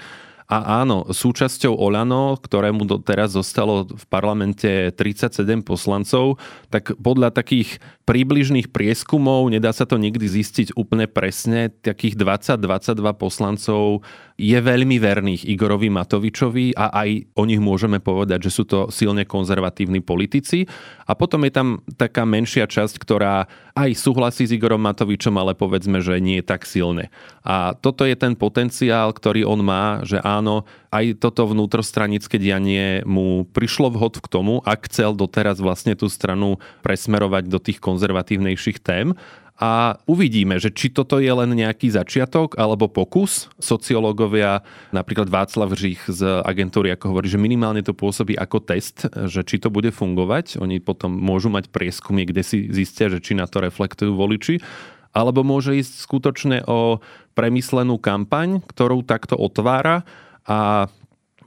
A 0.48 0.80
áno, 0.80 1.04
súčasťou 1.12 1.76
Olano, 1.76 2.40
ktorému 2.40 2.88
teraz 3.04 3.36
zostalo 3.36 3.84
v 3.84 4.04
parlamente 4.08 4.88
37 4.96 5.44
poslancov, 5.60 6.40
tak 6.72 6.96
podľa 6.96 7.36
takých 7.36 7.76
príbližných 8.08 8.72
prieskumov, 8.72 9.52
nedá 9.52 9.68
sa 9.76 9.84
to 9.84 10.00
nikdy 10.00 10.24
zistiť 10.24 10.72
úplne 10.80 11.04
presne, 11.04 11.68
takých 11.68 12.16
20-22 12.16 13.04
poslancov 13.20 14.00
je 14.40 14.54
veľmi 14.54 14.96
verných 14.96 15.44
Igorovi 15.44 15.92
Matovičovi 15.92 16.72
a 16.72 16.94
aj 17.04 17.36
o 17.36 17.42
nich 17.44 17.60
môžeme 17.60 18.00
povedať, 18.00 18.48
že 18.48 18.54
sú 18.54 18.64
to 18.64 18.88
silne 18.88 19.26
konzervatívni 19.28 20.00
politici. 20.00 20.64
A 21.04 21.12
potom 21.18 21.42
je 21.42 21.52
tam 21.52 21.68
taká 21.98 22.22
menšia 22.22 22.70
časť, 22.70 23.02
ktorá 23.02 23.50
aj 23.74 23.90
súhlasí 23.98 24.46
s 24.46 24.54
Igorom 24.54 24.78
Matovičom, 24.78 25.34
ale 25.36 25.58
povedzme, 25.58 25.98
že 25.98 26.22
nie 26.22 26.38
je 26.38 26.46
tak 26.46 26.64
silne. 26.70 27.10
A 27.42 27.74
toto 27.74 28.06
je 28.06 28.14
ten 28.14 28.38
potenciál, 28.38 29.10
ktorý 29.10 29.42
on 29.42 29.60
má, 29.66 30.06
že 30.06 30.22
áno, 30.22 30.64
aj 30.88 31.20
toto 31.20 31.44
vnútrostranické 31.44 32.40
dianie 32.40 33.04
mu 33.04 33.44
prišlo 33.44 33.92
vhod 33.92 34.24
k 34.24 34.26
tomu, 34.28 34.64
ak 34.64 34.88
chcel 34.88 35.12
doteraz 35.12 35.60
vlastne 35.60 35.92
tú 35.92 36.08
stranu 36.08 36.56
presmerovať 36.80 37.44
do 37.48 37.58
tých 37.60 37.78
konzervatívnejších 37.78 38.80
tém 38.80 39.12
a 39.58 39.98
uvidíme, 40.06 40.54
že 40.62 40.70
či 40.70 40.86
toto 40.86 41.18
je 41.18 41.26
len 41.34 41.50
nejaký 41.50 41.90
začiatok 41.90 42.54
alebo 42.54 42.86
pokus. 42.86 43.50
Sociológovia, 43.58 44.62
napríklad 44.94 45.26
Václav 45.26 45.74
Žich 45.74 46.14
z 46.14 46.46
agentúry, 46.46 46.94
ako 46.94 47.10
hovorí, 47.10 47.26
že 47.26 47.42
minimálne 47.42 47.82
to 47.82 47.90
pôsobí 47.90 48.38
ako 48.38 48.62
test, 48.62 49.10
že 49.10 49.42
či 49.42 49.58
to 49.58 49.66
bude 49.66 49.90
fungovať. 49.90 50.62
Oni 50.62 50.78
potom 50.78 51.10
môžu 51.10 51.50
mať 51.50 51.74
prieskumy, 51.74 52.22
kde 52.22 52.46
si 52.46 52.70
zistia, 52.70 53.10
že 53.10 53.18
či 53.18 53.34
na 53.34 53.50
to 53.50 53.58
reflektujú 53.58 54.14
voliči. 54.14 54.62
Alebo 55.10 55.42
môže 55.42 55.74
ísť 55.74 56.06
skutočne 56.06 56.62
o 56.70 57.02
premyslenú 57.34 57.98
kampaň, 57.98 58.62
ktorú 58.62 59.02
takto 59.02 59.34
otvára 59.34 60.06
a 60.48 60.88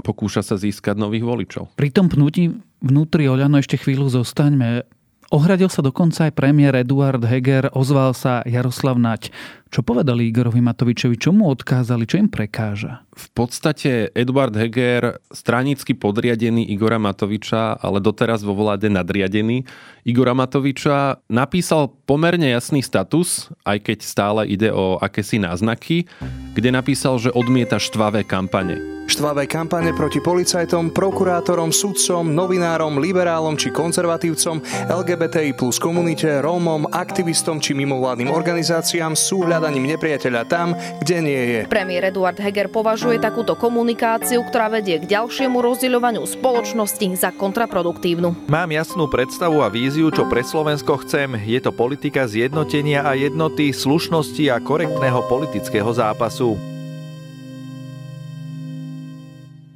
pokúša 0.06 0.46
sa 0.46 0.56
získať 0.56 0.96
nových 0.96 1.26
voličov. 1.26 1.74
Pri 1.76 1.90
tom 1.90 2.08
pnutí 2.08 2.54
vnútri 2.80 3.26
Oľano 3.26 3.58
ešte 3.58 3.82
chvíľu 3.82 4.14
zostaňme. 4.14 4.86
Ohradil 5.32 5.72
sa 5.72 5.80
dokonca 5.80 6.28
aj 6.28 6.36
premiér 6.36 6.84
Eduard 6.84 7.24
Heger, 7.24 7.72
ozval 7.72 8.12
sa 8.12 8.44
Jaroslav 8.44 9.00
Nať. 9.00 9.32
Čo 9.72 9.88
povedali 9.88 10.28
Igorovi 10.28 10.60
Matovičovi, 10.60 11.16
čo 11.16 11.32
mu 11.32 11.48
odkázali, 11.48 12.04
čo 12.04 12.20
im 12.20 12.28
prekáža? 12.28 13.08
V 13.16 13.28
podstate 13.32 14.12
Eduard 14.12 14.52
Heger, 14.52 15.24
stranicky 15.32 15.96
podriadený 15.96 16.68
Igora 16.76 17.00
Matoviča, 17.00 17.80
ale 17.80 18.04
doteraz 18.04 18.44
vo 18.44 18.52
vláde 18.52 18.92
nadriadený 18.92 19.64
Igora 20.04 20.36
Matoviča, 20.36 21.24
napísal 21.32 21.88
pomerne 22.04 22.52
jasný 22.52 22.84
status, 22.84 23.48
aj 23.64 23.80
keď 23.88 23.98
stále 24.04 24.42
ide 24.52 24.76
o 24.76 25.00
akési 25.00 25.40
náznaky, 25.40 26.04
kde 26.52 26.70
napísal, 26.76 27.16
že 27.16 27.32
odmieta 27.32 27.80
štvavé 27.80 28.28
kampane. 28.28 28.76
Štvavé 29.12 29.44
kampane 29.44 29.92
proti 29.92 30.24
policajtom, 30.24 30.96
prokurátorom, 30.96 31.76
sudcom, 31.76 32.32
novinárom, 32.32 32.96
liberálom 32.96 33.60
či 33.60 33.68
konzervatívcom, 33.68 34.64
LGBTI 34.88 35.52
plus 35.52 35.84
komunite, 35.84 36.40
Rómom, 36.40 36.88
aktivistom 36.88 37.60
či 37.60 37.76
mimovládnym 37.76 38.32
organizáciám 38.32 39.12
sú 39.20 39.44
hľadaním 39.62 39.94
nepriateľa 39.94 40.42
tam, 40.50 40.74
kde 41.06 41.18
nie 41.22 41.42
je. 41.54 41.60
Premiér 41.70 42.10
Eduard 42.10 42.34
Heger 42.42 42.66
považuje 42.66 43.22
takúto 43.22 43.54
komunikáciu, 43.54 44.42
ktorá 44.42 44.74
vedie 44.74 44.98
k 44.98 45.06
ďalšiemu 45.06 45.62
rozdeľovaniu 45.62 46.26
spoločnosti 46.26 47.14
za 47.14 47.30
kontraproduktívnu. 47.30 48.50
Mám 48.50 48.74
jasnú 48.74 49.06
predstavu 49.06 49.62
a 49.62 49.70
víziu, 49.70 50.10
čo 50.10 50.26
pre 50.26 50.42
Slovensko 50.42 50.98
chcem. 51.06 51.38
Je 51.46 51.62
to 51.62 51.70
politika 51.70 52.26
zjednotenia 52.26 53.06
a 53.06 53.14
jednoty, 53.14 53.70
slušnosti 53.70 54.50
a 54.50 54.58
korektného 54.58 55.22
politického 55.30 55.94
zápasu. 55.94 56.58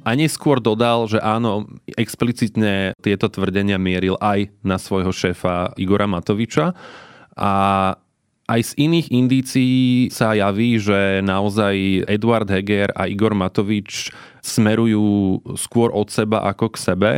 A 0.06 0.14
neskôr 0.14 0.62
dodal, 0.62 1.06
že 1.10 1.18
áno, 1.18 1.66
explicitne 1.98 2.94
tieto 3.02 3.26
tvrdenia 3.26 3.78
mieril 3.78 4.14
aj 4.18 4.50
na 4.62 4.78
svojho 4.78 5.10
šéfa 5.10 5.74
Igora 5.78 6.06
Matoviča. 6.06 6.74
A 7.34 7.52
aj 8.46 8.60
z 8.62 8.72
iných 8.78 9.08
indícií 9.10 10.06
sa 10.14 10.30
javí, 10.30 10.78
že 10.78 11.18
naozaj 11.22 12.06
Eduard 12.06 12.46
Heger 12.46 12.94
a 12.94 13.10
Igor 13.10 13.34
Matovič 13.34 14.14
smerujú 14.38 15.42
skôr 15.58 15.90
od 15.90 16.06
seba 16.06 16.46
ako 16.46 16.70
k 16.70 16.76
sebe. 16.78 17.12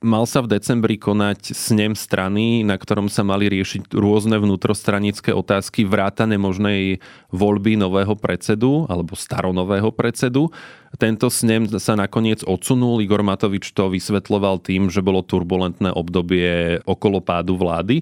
Mal 0.00 0.24
sa 0.24 0.40
v 0.40 0.56
decembri 0.56 0.96
konať 0.96 1.52
snem 1.52 1.92
strany, 1.92 2.64
na 2.64 2.80
ktorom 2.80 3.12
sa 3.12 3.20
mali 3.20 3.52
riešiť 3.52 3.92
rôzne 3.92 4.40
vnútrostranické 4.40 5.36
otázky 5.36 5.84
vrátane 5.84 6.40
možnej 6.40 7.04
voľby 7.28 7.76
nového 7.76 8.16
predsedu 8.16 8.88
alebo 8.88 9.12
staronového 9.12 9.92
predsedu. 9.92 10.48
Tento 10.96 11.28
snem 11.28 11.68
sa 11.76 12.00
nakoniec 12.00 12.40
odsunul. 12.48 13.04
Igor 13.04 13.20
Matovič 13.20 13.76
to 13.76 13.92
vysvetloval 13.92 14.64
tým, 14.64 14.88
že 14.88 15.04
bolo 15.04 15.20
turbulentné 15.20 15.92
obdobie 15.92 16.80
okolo 16.88 17.20
pádu 17.20 17.60
vlády. 17.60 18.00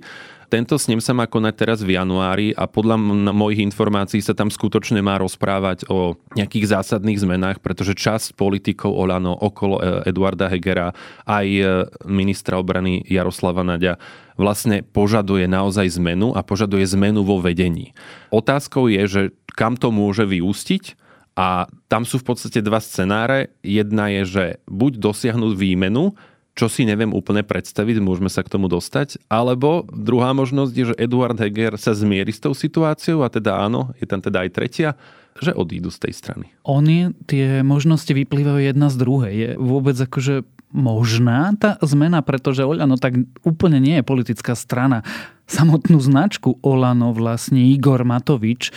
Tento 0.49 0.81
snem 0.81 0.97
sa 0.97 1.13
má 1.13 1.29
konať 1.29 1.55
teraz 1.61 1.79
v 1.85 2.01
januári 2.01 2.57
a 2.57 2.65
podľa 2.65 2.97
mojich 3.37 3.61
informácií 3.69 4.25
sa 4.25 4.33
tam 4.33 4.49
skutočne 4.49 5.05
má 5.05 5.21
rozprávať 5.21 5.85
o 5.93 6.17
nejakých 6.33 6.73
zásadných 6.73 7.21
zmenách, 7.21 7.61
pretože 7.61 7.93
časť 7.93 8.33
politikov 8.33 8.97
Olano 8.97 9.37
okolo 9.37 9.77
e, 9.77 10.09
Eduarda 10.09 10.49
Hegera 10.49 10.97
aj 11.29 11.47
e, 11.53 11.63
ministra 12.09 12.57
obrany 12.57 13.05
Jaroslava 13.05 13.61
Nadia 13.61 14.01
vlastne 14.41 14.81
požaduje 14.81 15.45
naozaj 15.45 16.01
zmenu 16.01 16.33
a 16.33 16.41
požaduje 16.41 16.89
zmenu 16.97 17.29
vo 17.29 17.45
vedení. 17.45 17.93
Otázkou 18.33 18.89
je, 18.89 19.05
že 19.05 19.23
kam 19.53 19.77
to 19.77 19.93
môže 19.93 20.25
vyústiť 20.25 20.97
a 21.37 21.69
tam 21.87 22.03
sú 22.03 22.19
v 22.19 22.35
podstate 22.35 22.65
dva 22.65 22.83
scenáre. 22.83 23.55
Jedna 23.61 24.11
je, 24.11 24.23
že 24.25 24.45
buď 24.67 24.97
dosiahnuť 24.97 25.53
výmenu, 25.55 26.17
čo 26.59 26.67
si 26.67 26.83
neviem 26.83 27.15
úplne 27.15 27.47
predstaviť, 27.47 28.03
môžeme 28.03 28.27
sa 28.27 28.43
k 28.43 28.51
tomu 28.51 28.67
dostať. 28.67 29.23
Alebo 29.31 29.87
druhá 29.87 30.35
možnosť 30.35 30.73
je, 30.75 30.85
že 30.91 30.99
Eduard 30.99 31.39
Heger 31.39 31.79
sa 31.79 31.95
zmieri 31.95 32.35
s 32.35 32.43
tou 32.43 32.51
situáciou 32.51 33.23
a 33.23 33.31
teda 33.31 33.63
áno, 33.63 33.95
je 34.03 34.07
tam 34.11 34.19
teda 34.19 34.43
aj 34.43 34.51
tretia, 34.51 34.99
že 35.39 35.55
odídu 35.55 35.95
z 35.95 36.11
tej 36.11 36.13
strany. 36.19 36.51
Oni, 36.67 37.15
tie 37.31 37.63
možnosti 37.63 38.11
vyplývajú 38.11 38.59
jedna 38.59 38.91
z 38.91 38.97
druhej. 38.99 39.33
Je 39.39 39.51
vôbec 39.55 39.95
akože 39.95 40.43
možná 40.75 41.55
tá 41.55 41.79
zmena, 41.81 42.27
pretože 42.27 42.67
Oľano 42.67 42.99
tak 42.99 43.23
úplne 43.47 43.79
nie 43.79 44.03
je 44.03 44.05
politická 44.05 44.59
strana. 44.59 45.07
Samotnú 45.47 45.97
značku 46.03 46.61
Olano 46.61 47.15
vlastne 47.15 47.63
Igor 47.71 48.03
Matovič 48.03 48.75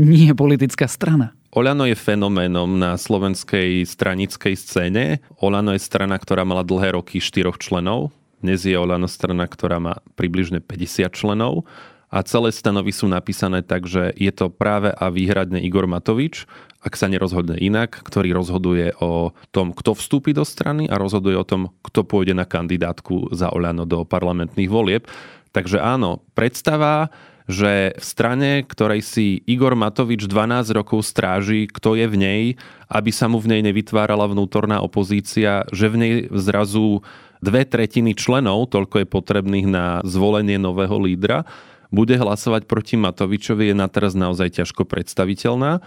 nie 0.00 0.32
je 0.32 0.34
politická 0.34 0.88
strana. 0.88 1.36
Oľano 1.50 1.82
je 1.82 1.98
fenoménom 1.98 2.78
na 2.78 2.94
slovenskej 2.94 3.82
stranickej 3.82 4.54
scéne. 4.54 5.18
Oľano 5.42 5.74
je 5.74 5.82
strana, 5.82 6.14
ktorá 6.14 6.46
mala 6.46 6.62
dlhé 6.62 6.94
roky 6.94 7.18
štyroch 7.18 7.58
členov. 7.58 8.14
Dnes 8.38 8.62
je 8.62 8.78
Oľano 8.78 9.10
strana, 9.10 9.50
ktorá 9.50 9.82
má 9.82 9.98
približne 10.14 10.62
50 10.62 11.10
členov 11.10 11.66
a 12.06 12.22
celé 12.22 12.54
stanovy 12.54 12.94
sú 12.94 13.10
napísané 13.10 13.66
tak, 13.66 13.90
že 13.90 14.14
je 14.14 14.30
to 14.30 14.46
práve 14.46 14.94
a 14.94 15.10
výhradne 15.10 15.58
Igor 15.58 15.90
Matovič, 15.90 16.46
ak 16.86 16.94
sa 16.94 17.10
nerozhodne 17.10 17.58
inak, 17.58 17.98
ktorý 17.98 18.30
rozhoduje 18.30 18.94
o 19.02 19.34
tom, 19.50 19.74
kto 19.74 19.98
vstúpi 19.98 20.30
do 20.30 20.46
strany 20.46 20.86
a 20.86 21.02
rozhoduje 21.02 21.34
o 21.34 21.42
tom, 21.42 21.74
kto 21.82 22.06
pôjde 22.06 22.34
na 22.34 22.46
kandidátku 22.46 23.34
za 23.34 23.50
Oľano 23.50 23.90
do 23.90 24.06
parlamentných 24.06 24.70
volieb. 24.70 25.10
Takže 25.50 25.82
áno, 25.82 26.22
predstava 26.38 27.10
že 27.48 27.96
v 27.96 28.04
strane, 28.04 28.50
ktorej 28.66 29.00
si 29.00 29.26
Igor 29.48 29.72
Matovič 29.78 30.28
12 30.28 30.76
rokov 30.76 31.06
stráži, 31.06 31.70
kto 31.70 31.96
je 31.96 32.06
v 32.10 32.16
nej, 32.16 32.42
aby 32.90 33.10
sa 33.14 33.30
mu 33.30 33.40
v 33.40 33.56
nej 33.56 33.62
nevytvárala 33.64 34.28
vnútorná 34.28 34.82
opozícia, 34.82 35.64
že 35.70 35.88
v 35.88 35.96
nej 35.96 36.14
zrazu 36.34 37.00
dve 37.40 37.64
tretiny 37.64 38.12
členov, 38.12 38.68
toľko 38.70 39.02
je 39.02 39.06
potrebných 39.08 39.66
na 39.66 40.04
zvolenie 40.04 40.60
nového 40.60 41.00
lídra, 41.00 41.48
bude 41.90 42.14
hlasovať 42.14 42.70
proti 42.70 42.94
Matovičovi 42.94 43.72
je 43.72 43.74
na 43.74 43.90
teraz 43.90 44.14
naozaj 44.14 44.62
ťažko 44.62 44.86
predstaviteľná. 44.86 45.82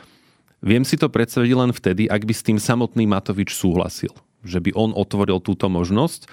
Viem 0.60 0.84
si 0.84 1.00
to 1.00 1.08
predstaviť 1.08 1.52
len 1.56 1.72
vtedy, 1.72 2.12
ak 2.12 2.28
by 2.28 2.34
s 2.36 2.44
tým 2.44 2.60
samotný 2.60 3.08
Matovič 3.08 3.56
súhlasil, 3.56 4.12
že 4.44 4.60
by 4.60 4.76
on 4.76 4.92
otvoril 4.92 5.40
túto 5.40 5.72
možnosť 5.72 6.28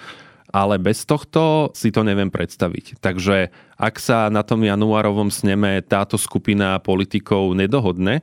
ale 0.51 0.75
bez 0.77 1.07
tohto 1.07 1.71
si 1.71 1.89
to 1.89 2.03
neviem 2.03 2.27
predstaviť. 2.27 2.99
Takže 2.99 3.49
ak 3.79 3.95
sa 3.97 4.27
na 4.27 4.43
tom 4.43 4.61
januárovom 4.61 5.31
sneme 5.31 5.79
táto 5.81 6.19
skupina 6.19 6.77
politikov 6.83 7.55
nedohodne, 7.55 8.21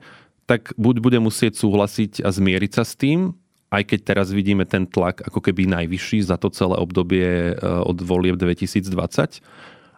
tak 0.49 0.73
buď 0.77 0.97
bude 1.01 1.19
musieť 1.21 1.61
súhlasiť 1.61 2.25
a 2.25 2.33
zmieriť 2.33 2.73
sa 2.73 2.85
s 2.85 2.97
tým, 2.97 3.37
aj 3.69 3.85
keď 3.85 4.01
teraz 4.01 4.33
vidíme 4.33 4.65
ten 4.65 4.89
tlak 4.89 5.21
ako 5.29 5.45
keby 5.45 5.69
najvyšší 5.69 6.25
za 6.25 6.41
to 6.41 6.49
celé 6.49 6.81
obdobie 6.81 7.53
e, 7.53 7.55
od 7.61 8.01
volieb 8.01 8.41
2020, 8.41 9.45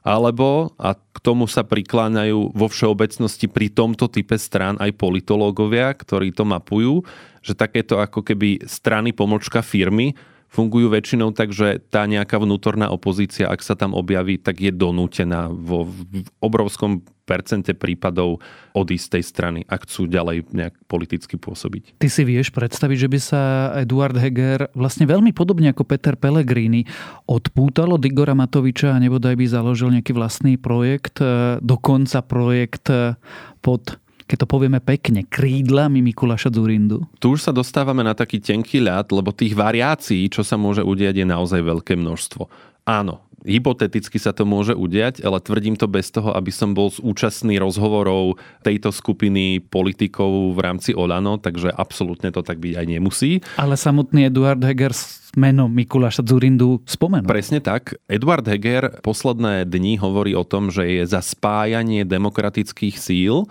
alebo, 0.01 0.73
a 0.81 0.97
k 0.97 1.19
tomu 1.21 1.45
sa 1.45 1.61
prikláňajú 1.61 2.57
vo 2.57 2.66
všeobecnosti 2.73 3.53
pri 3.53 3.69
tomto 3.69 4.09
type 4.09 4.35
strán 4.40 4.81
aj 4.81 4.97
politológovia, 4.97 5.93
ktorí 5.93 6.33
to 6.33 6.49
mapujú, 6.49 7.05
že 7.45 7.53
takéto 7.53 8.01
ako 8.01 8.25
keby 8.25 8.64
strany 8.64 9.12
pomočka 9.12 9.61
firmy 9.61 10.16
fungujú 10.51 10.91
väčšinou 10.91 11.31
tak, 11.31 11.55
že 11.55 11.79
tá 11.79 12.05
nejaká 12.11 12.43
vnútorná 12.43 12.91
opozícia, 12.91 13.47
ak 13.47 13.63
sa 13.63 13.79
tam 13.79 13.95
objaví, 13.95 14.37
tak 14.37 14.59
je 14.59 14.75
donútená 14.75 15.47
vo 15.49 15.87
v 15.87 16.27
obrovskom 16.43 17.07
percente 17.23 17.79
prípadov 17.79 18.43
od 18.75 18.87
istej 18.91 19.23
strany, 19.23 19.63
ak 19.71 19.87
chcú 19.87 20.11
ďalej 20.11 20.51
nejak 20.51 20.75
politicky 20.91 21.39
pôsobiť. 21.39 22.03
Ty 22.03 22.09
si 22.11 22.27
vieš 22.27 22.51
predstaviť, 22.51 23.07
že 23.07 23.09
by 23.09 23.19
sa 23.23 23.43
Eduard 23.79 24.19
Heger 24.19 24.75
vlastne 24.75 25.07
veľmi 25.07 25.31
podobne 25.31 25.71
ako 25.71 25.87
Peter 25.87 26.19
Pellegrini 26.19 26.83
odpútal 27.31 27.95
od 27.95 28.03
Igora 28.03 28.35
Matoviča 28.35 28.91
a 28.91 28.99
nebodaj 28.99 29.39
by 29.39 29.47
založil 29.47 29.95
nejaký 29.95 30.11
vlastný 30.11 30.59
projekt, 30.59 31.23
e, 31.23 31.63
dokonca 31.63 32.19
projekt 32.27 32.91
e, 32.91 33.15
pod 33.63 33.95
keď 34.31 34.47
to 34.47 34.53
povieme 34.55 34.79
pekne, 34.79 35.27
krídlami 35.27 35.99
Mikuláša 36.07 36.55
Zurindu? 36.55 37.03
Tu 37.19 37.35
už 37.35 37.43
sa 37.43 37.51
dostávame 37.51 38.07
na 38.07 38.14
taký 38.14 38.38
tenký 38.38 38.79
ľad, 38.79 39.11
lebo 39.11 39.35
tých 39.35 39.59
variácií, 39.59 40.31
čo 40.31 40.47
sa 40.47 40.55
môže 40.55 40.87
udiať, 40.87 41.19
je 41.19 41.27
naozaj 41.27 41.59
veľké 41.59 41.99
množstvo. 41.99 42.47
Áno, 42.87 43.27
hypoteticky 43.43 44.23
sa 44.23 44.31
to 44.31 44.47
môže 44.47 44.71
udiať, 44.79 45.27
ale 45.27 45.43
tvrdím 45.43 45.75
to 45.75 45.90
bez 45.90 46.14
toho, 46.14 46.31
aby 46.31 46.55
som 46.55 46.79
bol 46.79 46.95
účastný 47.03 47.59
rozhovorov 47.59 48.38
tejto 48.62 48.95
skupiny 48.95 49.66
politikov 49.66 50.55
v 50.55 50.59
rámci 50.62 50.95
Olano, 50.95 51.35
takže 51.43 51.75
absolútne 51.75 52.31
to 52.31 52.47
tak 52.47 52.62
byť 52.62 52.79
aj 52.79 52.87
nemusí. 52.87 53.43
Ale 53.59 53.75
samotný 53.75 54.31
Eduard 54.31 54.62
Heger 54.62 54.95
s 54.95 55.35
menom 55.35 55.75
Mikuláša 55.75 56.23
Zurindu 56.23 56.87
spomenul. 56.87 57.27
Presne 57.27 57.59
tak. 57.59 57.99
Eduard 58.07 58.47
Heger 58.47 59.03
posledné 59.03 59.66
dni 59.66 59.99
hovorí 59.99 60.38
o 60.38 60.47
tom, 60.47 60.71
že 60.71 60.87
je 60.87 61.03
za 61.03 61.19
spájanie 61.19 62.07
demokratických 62.07 62.95
síl 62.95 63.51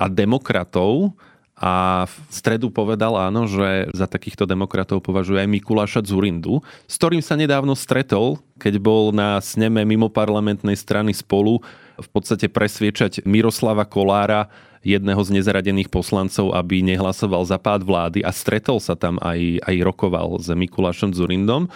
a 0.00 0.08
demokratov 0.08 1.12
a 1.60 2.08
v 2.08 2.14
stredu 2.32 2.72
povedal 2.72 3.20
áno, 3.20 3.44
že 3.44 3.92
za 3.92 4.08
takýchto 4.08 4.48
demokratov 4.48 5.04
považuje 5.04 5.44
aj 5.44 5.52
Mikuláša 5.60 6.00
Zurindu, 6.00 6.64
s 6.88 6.96
ktorým 6.96 7.20
sa 7.20 7.36
nedávno 7.36 7.76
stretol, 7.76 8.40
keď 8.56 8.80
bol 8.80 9.12
na 9.12 9.36
sneme 9.44 9.84
mimo 9.84 10.08
parlamentnej 10.08 10.72
strany 10.72 11.12
spolu 11.12 11.60
v 12.00 12.08
podstate 12.08 12.48
presviečať 12.48 13.28
Miroslava 13.28 13.84
Kolára, 13.84 14.48
jedného 14.80 15.20
z 15.20 15.36
nezaradených 15.36 15.92
poslancov, 15.92 16.56
aby 16.56 16.80
nehlasoval 16.80 17.44
za 17.44 17.60
pád 17.60 17.84
vlády 17.84 18.24
a 18.24 18.32
stretol 18.32 18.80
sa 18.80 18.96
tam 18.96 19.20
aj, 19.20 19.60
aj 19.60 19.76
rokoval 19.84 20.40
s 20.40 20.48
Mikulášom 20.48 21.12
Zurindom. 21.12 21.68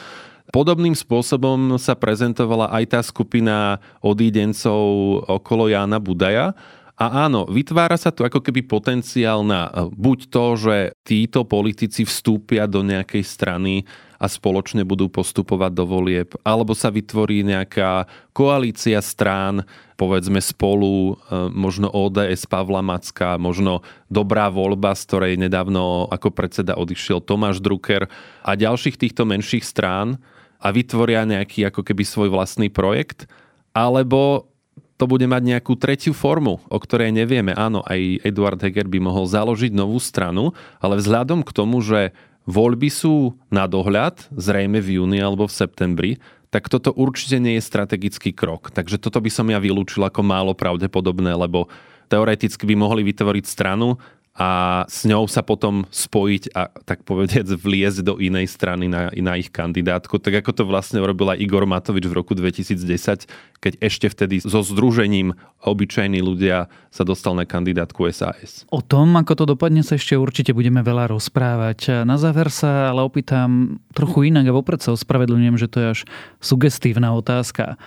Podobným 0.53 0.97
spôsobom 0.97 1.77
sa 1.77 1.93
prezentovala 1.97 2.73
aj 2.73 2.85
tá 2.97 3.01
skupina 3.05 3.81
odídencov 4.01 4.81
okolo 5.29 5.73
Jána 5.73 6.01
Budaja. 6.01 6.57
A 6.95 7.27
áno, 7.27 7.43
vytvára 7.51 7.99
sa 7.99 8.15
tu 8.15 8.23
ako 8.23 8.39
keby 8.39 8.63
potenciál 8.71 9.43
na 9.43 9.67
eh, 9.67 9.91
buď 9.91 10.19
to, 10.31 10.45
že 10.55 10.77
títo 11.03 11.43
politici 11.43 12.07
vstúpia 12.07 12.71
do 12.71 12.87
nejakej 12.87 13.27
strany 13.27 13.83
a 14.23 14.31
spoločne 14.31 14.87
budú 14.87 15.11
postupovať 15.11 15.73
do 15.75 15.85
volieb, 15.85 16.33
alebo 16.47 16.73
sa 16.73 16.89
vytvorí 16.95 17.43
nejaká 17.43 18.07
koalícia 18.31 19.03
strán, 19.03 19.67
povedzme 19.99 20.39
spolu, 20.39 21.19
eh, 21.19 21.51
možno 21.51 21.91
ODS 21.91 22.47
Pavla 22.47 22.79
Macka, 22.79 23.43
možno 23.43 23.83
dobrá 24.07 24.47
voľba, 24.47 24.95
z 24.95 25.03
ktorej 25.11 25.33
nedávno 25.35 26.07
ako 26.15 26.31
predseda 26.31 26.79
odišiel 26.79 27.19
Tomáš 27.27 27.59
Drucker 27.59 28.07
a 28.47 28.51
ďalších 28.55 28.95
týchto 28.95 29.27
menších 29.27 29.67
strán, 29.67 30.23
a 30.65 30.73
vytvoria 30.73 31.29
nejaký 31.29 31.69
ako 31.69 31.85
keby 31.85 32.09
svoj 32.09 32.33
vlastný 32.33 32.73
projekt, 32.73 33.29
alebo 33.77 34.49
to 34.95 35.05
bude 35.11 35.27
mať 35.27 35.43
nejakú 35.43 35.75
tretiu 35.75 36.15
formu, 36.15 36.63
o 36.71 36.79
ktorej 36.79 37.11
nevieme. 37.11 37.51
Áno, 37.55 37.83
aj 37.83 38.23
Eduard 38.23 38.61
Heger 38.63 38.87
by 38.87 38.99
mohol 39.03 39.27
založiť 39.27 39.75
novú 39.75 39.99
stranu, 39.99 40.55
ale 40.79 41.03
vzhľadom 41.03 41.43
k 41.43 41.51
tomu, 41.51 41.83
že 41.83 42.15
voľby 42.47 42.89
sú 42.93 43.35
na 43.51 43.67
dohľad, 43.67 44.31
zrejme 44.31 44.79
v 44.79 45.03
júni 45.03 45.19
alebo 45.19 45.51
v 45.51 45.57
septembri, 45.57 46.13
tak 46.55 46.71
toto 46.71 46.95
určite 46.95 47.43
nie 47.43 47.59
je 47.59 47.67
strategický 47.67 48.31
krok. 48.31 48.71
Takže 48.71 49.03
toto 49.03 49.19
by 49.19 49.27
som 49.27 49.51
ja 49.51 49.59
vylúčil 49.59 50.07
ako 50.07 50.23
málo 50.23 50.55
pravdepodobné, 50.55 51.35
lebo 51.35 51.67
teoreticky 52.07 52.63
by 52.63 52.79
mohli 52.79 53.03
vytvoriť 53.03 53.45
stranu, 53.51 53.99
a 54.35 54.83
s 54.91 55.07
ňou 55.07 55.31
sa 55.31 55.47
potom 55.47 55.87
spojiť 55.95 56.59
a 56.59 56.67
tak 56.83 57.07
povediať 57.07 57.55
vliezť 57.55 58.03
do 58.03 58.19
inej 58.19 58.51
strany 58.51 58.91
na, 58.91 59.07
na 59.15 59.39
ich 59.39 59.55
kandidátku, 59.55 60.19
tak 60.19 60.43
ako 60.43 60.51
to 60.51 60.63
vlastne 60.67 60.99
urobil 60.99 61.39
Igor 61.39 61.63
Matovič 61.71 62.03
v 62.11 62.19
roku 62.19 62.35
2010, 62.35 63.31
keď 63.63 63.73
ešte 63.79 64.11
vtedy 64.11 64.43
so 64.43 64.59
združením 64.59 65.39
obyčajní 65.63 66.19
ľudia 66.19 66.67
sa 66.91 67.07
dostal 67.07 67.39
na 67.39 67.47
kandidátku 67.47 68.03
SAS. 68.11 68.67
O 68.75 68.83
tom, 68.83 69.15
ako 69.15 69.39
to 69.39 69.45
dopadne, 69.55 69.87
sa 69.87 69.95
ešte 69.95 70.19
určite 70.19 70.51
budeme 70.51 70.83
veľa 70.83 71.15
rozprávať. 71.15 72.03
Na 72.03 72.19
záver 72.19 72.51
sa 72.51 72.91
ale 72.91 73.07
opýtam 73.07 73.79
trochu 73.95 74.35
inak 74.35 74.51
a 74.51 74.57
vopred 74.57 74.83
sa 74.83 74.99
ospravedlňujem, 74.99 75.57
že 75.63 75.71
to 75.71 75.79
je 75.79 75.87
až 75.95 76.01
sugestívna 76.43 77.15
otázka. 77.15 77.79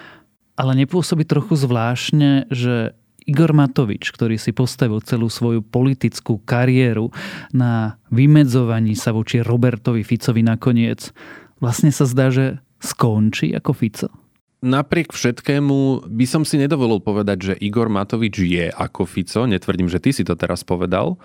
Ale 0.55 0.79
nepôsobí 0.79 1.27
trochu 1.27 1.60
zvláštne, 1.60 2.47
že 2.49 2.95
Igor 3.27 3.51
Matovič, 3.51 4.15
ktorý 4.15 4.39
si 4.39 4.55
postavil 4.55 5.03
celú 5.03 5.27
svoju 5.27 5.59
politickú 5.59 6.39
kariéru 6.47 7.11
na 7.51 7.99
vymedzovaní 8.07 8.95
sa 8.95 9.11
voči 9.11 9.43
Robertovi 9.43 10.07
Ficovi 10.07 10.47
nakoniec, 10.47 11.11
vlastne 11.59 11.91
sa 11.91 12.07
zdá, 12.07 12.31
že 12.31 12.63
skončí 12.79 13.51
ako 13.51 13.71
Fico? 13.75 14.07
Napriek 14.63 15.11
všetkému 15.11 16.07
by 16.07 16.25
som 16.25 16.47
si 16.47 16.55
nedovolil 16.57 17.03
povedať, 17.03 17.37
že 17.51 17.53
Igor 17.59 17.91
Matovič 17.91 18.41
je 18.41 18.71
ako 18.71 19.03
Fico. 19.05 19.43
Netvrdím, 19.45 19.91
že 19.91 20.01
ty 20.01 20.15
si 20.15 20.23
to 20.23 20.33
teraz 20.33 20.63
povedal. 20.63 21.19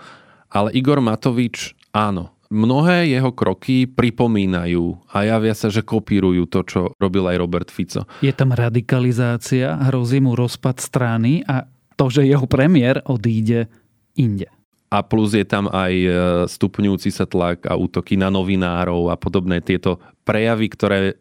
Ale 0.53 0.69
Igor 0.75 1.01
Matovič, 1.01 1.73
áno, 1.95 2.37
mnohé 2.53 3.09
jeho 3.09 3.33
kroky 3.33 3.89
pripomínajú 3.89 5.09
a 5.09 5.25
javia 5.25 5.57
sa, 5.57 5.73
že 5.73 5.81
kopírujú 5.81 6.45
to, 6.45 6.61
čo 6.61 6.79
robil 7.01 7.25
aj 7.25 7.41
Robert 7.41 7.69
Fico. 7.73 8.05
Je 8.21 8.29
tam 8.29 8.53
radikalizácia, 8.53 9.81
hrozí 9.89 10.21
mu 10.21 10.37
rozpad 10.37 10.77
strany 10.77 11.41
a 11.49 11.65
to, 12.03 12.11
že 12.11 12.27
jeho 12.27 12.43
premiér 12.43 12.99
odíde 13.07 13.71
inde. 14.19 14.51
A 14.91 15.01
plus 15.01 15.33
je 15.33 15.47
tam 15.47 15.71
aj 15.71 15.93
e, 15.95 16.09
stupňujúci 16.51 17.09
sa 17.09 17.25
tlak 17.25 17.65
a 17.65 17.73
útoky 17.79 18.13
na 18.19 18.29
novinárov 18.29 19.09
a 19.09 19.15
podobné 19.17 19.63
tieto 19.63 19.97
prejavy, 20.21 20.67
ktoré 20.69 21.17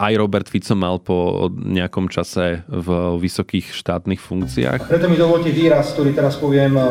aj 0.00 0.12
Robert 0.16 0.48
Fico 0.48 0.72
mal 0.72 0.96
po 1.02 1.50
nejakom 1.52 2.08
čase 2.08 2.64
v 2.64 3.20
vysokých 3.20 3.76
štátnych 3.76 4.16
funkciách. 4.16 4.88
Preto 4.88 5.12
mi 5.12 5.20
dovolte 5.20 5.52
výraz, 5.52 5.92
ktorý 5.92 6.16
teraz 6.16 6.40
poviem 6.40 6.80
e, 6.80 6.84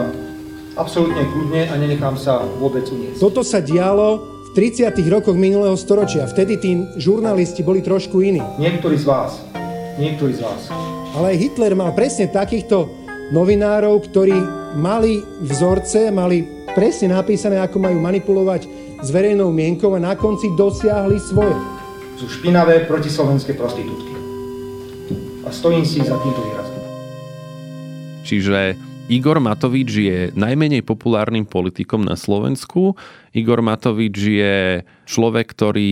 absolútne 0.78 1.25
kľudne 1.34 1.65
a 1.71 1.73
nenechám 1.80 2.13
sa 2.19 2.45
vôbec 2.62 2.86
uniesť. 2.86 3.17
Toto 3.17 3.41
sa 3.41 3.63
dialo 3.63 4.21
v 4.54 4.69
30. 4.75 4.91
rokoch 5.10 5.34
minulého 5.34 5.73
storočia. 5.80 6.30
Vtedy 6.30 6.62
tí 6.62 6.78
žurnalisti 7.02 7.65
boli 7.65 7.82
trošku 7.82 8.21
iní. 8.21 8.43
Niektorí 8.62 9.02
z 9.02 9.06
vás. 9.10 9.41
Niektorí 9.97 10.38
z 10.38 10.45
vás. 10.45 10.69
Ale 11.17 11.34
Hitler 11.34 11.73
mal 11.73 11.89
presne 11.97 12.30
takýchto 12.30 12.99
novinárov, 13.30 14.10
ktorí 14.10 14.36
mali 14.78 15.22
vzorce, 15.46 16.10
mali 16.10 16.46
presne 16.74 17.13
napísané, 17.13 17.62
ako 17.62 17.78
majú 17.82 17.98
manipulovať 18.02 18.62
s 19.00 19.08
verejnou 19.10 19.50
mienkou 19.54 19.96
a 19.96 20.00
na 20.02 20.13
konci 20.18 20.52
dosiahli 20.54 21.18
svoje. 21.22 21.56
Sú 22.20 22.28
špinavé 22.28 22.84
protislovenské 22.84 23.56
prostitútky. 23.56 24.12
A 25.48 25.50
stojím 25.50 25.88
si 25.88 26.04
za 26.04 26.20
týmto 26.20 26.42
výrazom. 26.44 26.78
Čiže 28.28 28.76
Igor 29.10 29.42
Matovič 29.42 29.89
je 29.89 30.18
najmenej 30.38 30.86
populárnym 30.86 31.42
politikom 31.42 32.06
na 32.06 32.13
Slovensku. 32.13 32.94
Igor 33.34 33.65
Matovič 33.65 34.13
je 34.22 34.86
človek, 35.10 35.50
ktorý 35.50 35.89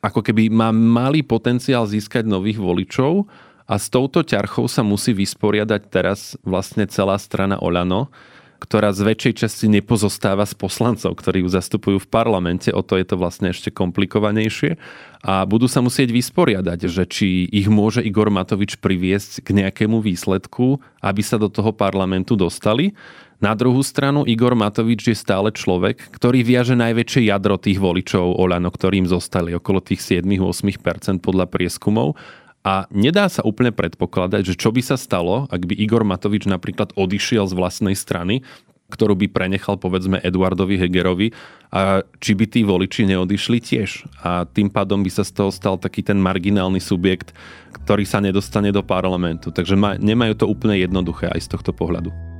ako 0.00 0.24
keby 0.24 0.48
má 0.48 0.72
malý 0.72 1.20
potenciál 1.20 1.84
získať 1.84 2.24
nových 2.24 2.56
voličov, 2.56 3.28
a 3.64 3.80
s 3.80 3.88
touto 3.88 4.20
ťarchou 4.20 4.68
sa 4.68 4.84
musí 4.84 5.16
vysporiadať 5.16 5.82
teraz 5.88 6.36
vlastne 6.44 6.84
celá 6.84 7.16
strana 7.16 7.56
Olano, 7.56 8.12
ktorá 8.60 8.96
z 8.96 9.04
väčšej 9.04 9.34
časti 9.44 9.66
nepozostáva 9.68 10.48
z 10.48 10.56
poslancov, 10.56 11.12
ktorí 11.20 11.44
ju 11.44 11.52
zastupujú 11.52 12.00
v 12.00 12.08
parlamente, 12.08 12.72
o 12.72 12.80
to 12.80 12.96
je 12.96 13.04
to 13.04 13.20
vlastne 13.20 13.52
ešte 13.52 13.68
komplikovanejšie. 13.68 14.80
A 15.20 15.44
budú 15.44 15.68
sa 15.68 15.84
musieť 15.84 16.08
vysporiadať, 16.12 16.88
že 16.88 17.04
či 17.04 17.44
ich 17.52 17.68
môže 17.68 18.00
Igor 18.00 18.32
Matovič 18.32 18.80
priviesť 18.80 19.44
k 19.44 19.48
nejakému 19.64 20.00
výsledku, 20.00 20.80
aby 21.04 21.20
sa 21.20 21.36
do 21.36 21.52
toho 21.52 21.76
parlamentu 21.76 22.40
dostali. 22.40 22.96
Na 23.36 23.52
druhú 23.52 23.84
stranu 23.84 24.24
Igor 24.24 24.56
Matovič 24.56 25.12
je 25.12 25.16
stále 25.16 25.52
človek, 25.52 26.00
ktorý 26.16 26.40
viaže 26.40 26.72
najväčšie 26.72 27.28
jadro 27.28 27.60
tých 27.60 27.76
voličov 27.76 28.40
Olano, 28.40 28.72
ktorým 28.72 29.04
zostali 29.04 29.52
okolo 29.52 29.84
tých 29.84 30.00
7-8% 30.00 31.20
podľa 31.20 31.52
prieskumov 31.52 32.16
a 32.64 32.88
nedá 32.88 33.28
sa 33.28 33.44
úplne 33.44 33.70
predpokladať, 33.76 34.42
že 34.42 34.54
čo 34.56 34.72
by 34.72 34.80
sa 34.80 34.96
stalo, 34.96 35.44
ak 35.52 35.68
by 35.68 35.76
Igor 35.76 36.02
Matovič 36.02 36.48
napríklad 36.48 36.96
odišiel 36.96 37.44
z 37.44 37.54
vlastnej 37.54 37.92
strany, 37.92 38.40
ktorú 38.88 39.16
by 39.20 39.26
prenechal 39.32 39.76
povedzme 39.76 40.20
Eduardovi 40.20 40.80
Hegerovi 40.80 41.28
a 41.72 42.00
či 42.24 42.32
by 42.32 42.44
tí 42.48 42.60
voliči 42.64 43.04
neodišli 43.04 43.58
tiež. 43.60 44.08
A 44.24 44.48
tým 44.48 44.72
pádom 44.72 45.04
by 45.04 45.10
sa 45.12 45.24
z 45.24 45.32
toho 45.36 45.50
stal 45.52 45.76
taký 45.76 46.00
ten 46.00 46.16
marginálny 46.16 46.80
subjekt, 46.80 47.36
ktorý 47.84 48.08
sa 48.08 48.24
nedostane 48.24 48.72
do 48.72 48.80
parlamentu. 48.80 49.52
Takže 49.52 49.76
nemajú 50.00 50.34
to 50.36 50.46
úplne 50.48 50.80
jednoduché 50.80 51.28
aj 51.32 51.40
z 51.44 51.48
tohto 51.52 51.76
pohľadu 51.76 52.33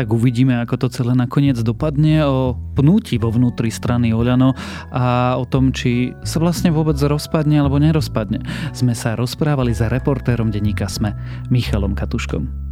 tak 0.00 0.16
uvidíme, 0.16 0.56
ako 0.64 0.88
to 0.88 0.88
celé 0.88 1.12
nakoniec 1.12 1.60
dopadne 1.60 2.24
o 2.24 2.56
pnutí 2.72 3.20
vo 3.20 3.28
vnútri 3.28 3.68
strany 3.68 4.16
Oľano 4.16 4.56
a 4.88 5.36
o 5.36 5.44
tom, 5.44 5.76
či 5.76 6.16
sa 6.24 6.40
vlastne 6.40 6.72
vôbec 6.72 6.96
rozpadne 6.96 7.60
alebo 7.60 7.76
nerozpadne. 7.76 8.40
Sme 8.72 8.96
sa 8.96 9.12
rozprávali 9.12 9.76
za 9.76 9.92
reportérom 9.92 10.48
denníka 10.48 10.88
Sme, 10.88 11.12
Michalom 11.52 11.92
Katuškom. 11.92 12.69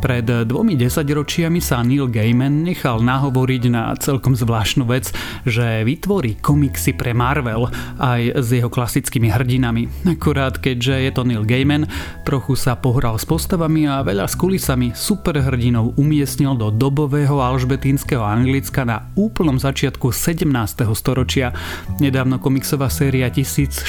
Pred 0.00 0.48
dvomi 0.48 0.80
desaťročiami 0.80 1.60
sa 1.60 1.84
Neil 1.84 2.08
Gaiman 2.08 2.64
nechal 2.64 3.04
nahovoriť 3.04 3.62
na 3.68 3.92
celkom 4.00 4.32
zvláštnu 4.32 4.88
vec, 4.88 5.12
že 5.44 5.84
vytvorí 5.84 6.40
komiksy 6.40 6.96
pre 6.96 7.12
Marvel 7.12 7.68
aj 8.00 8.40
s 8.40 8.48
jeho 8.48 8.72
klasickými 8.72 9.28
hrdinami. 9.28 9.92
Akurát 10.08 10.56
keďže 10.56 11.04
je 11.04 11.10
to 11.12 11.22
Neil 11.28 11.44
Gaiman, 11.44 11.84
trochu 12.24 12.56
sa 12.56 12.80
pohral 12.80 13.20
s 13.20 13.28
postavami 13.28 13.84
a 13.92 14.00
veľa 14.00 14.24
s 14.24 14.40
kulisami 14.40 14.96
superhrdinov 14.96 16.00
umiestnil 16.00 16.56
do 16.56 16.72
dobového 16.72 17.36
alžbetínskeho 17.36 18.24
Anglicka 18.24 18.88
na 18.88 19.12
úplnom 19.20 19.60
začiatku 19.60 20.16
17. 20.16 20.48
storočia. 20.96 21.52
Nedávno 22.00 22.40
komiksová 22.40 22.88
séria 22.88 23.28
1602 23.28 23.84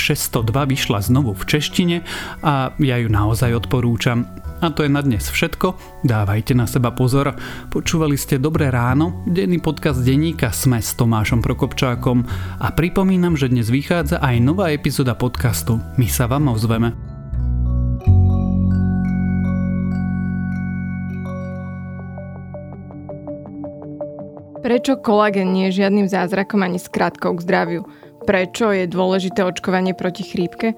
vyšla 0.52 1.00
znovu 1.08 1.32
v 1.40 1.44
češtine 1.48 1.98
a 2.44 2.76
ja 2.76 3.00
ju 3.00 3.08
naozaj 3.08 3.56
odporúčam. 3.56 4.51
A 4.62 4.70
to 4.70 4.86
je 4.86 4.94
na 4.94 5.02
dnes 5.02 5.26
všetko. 5.26 5.74
Dávajte 6.06 6.54
na 6.54 6.70
seba 6.70 6.94
pozor. 6.94 7.34
Počúvali 7.74 8.14
ste 8.14 8.38
Dobré 8.38 8.70
ráno, 8.70 9.26
denný 9.26 9.58
podcast 9.58 10.06
denníka 10.06 10.54
Sme 10.54 10.78
s 10.78 10.94
Tomášom 10.94 11.42
Prokopčákom 11.42 12.22
a 12.62 12.70
pripomínam, 12.70 13.34
že 13.34 13.50
dnes 13.50 13.74
vychádza 13.74 14.22
aj 14.22 14.38
nová 14.38 14.70
epizóda 14.70 15.18
podcastu. 15.18 15.82
My 15.98 16.06
sa 16.06 16.30
vám 16.30 16.54
ozveme. 16.54 16.94
Prečo 24.62 25.02
kolagen 25.02 25.58
nie 25.58 25.74
je 25.74 25.82
žiadnym 25.82 26.06
zázrakom 26.06 26.62
ani 26.62 26.78
skratkou 26.78 27.34
k 27.34 27.44
zdraviu? 27.50 27.82
Prečo 28.30 28.70
je 28.70 28.86
dôležité 28.86 29.42
očkovanie 29.42 29.98
proti 29.98 30.22
chrípke? 30.22 30.78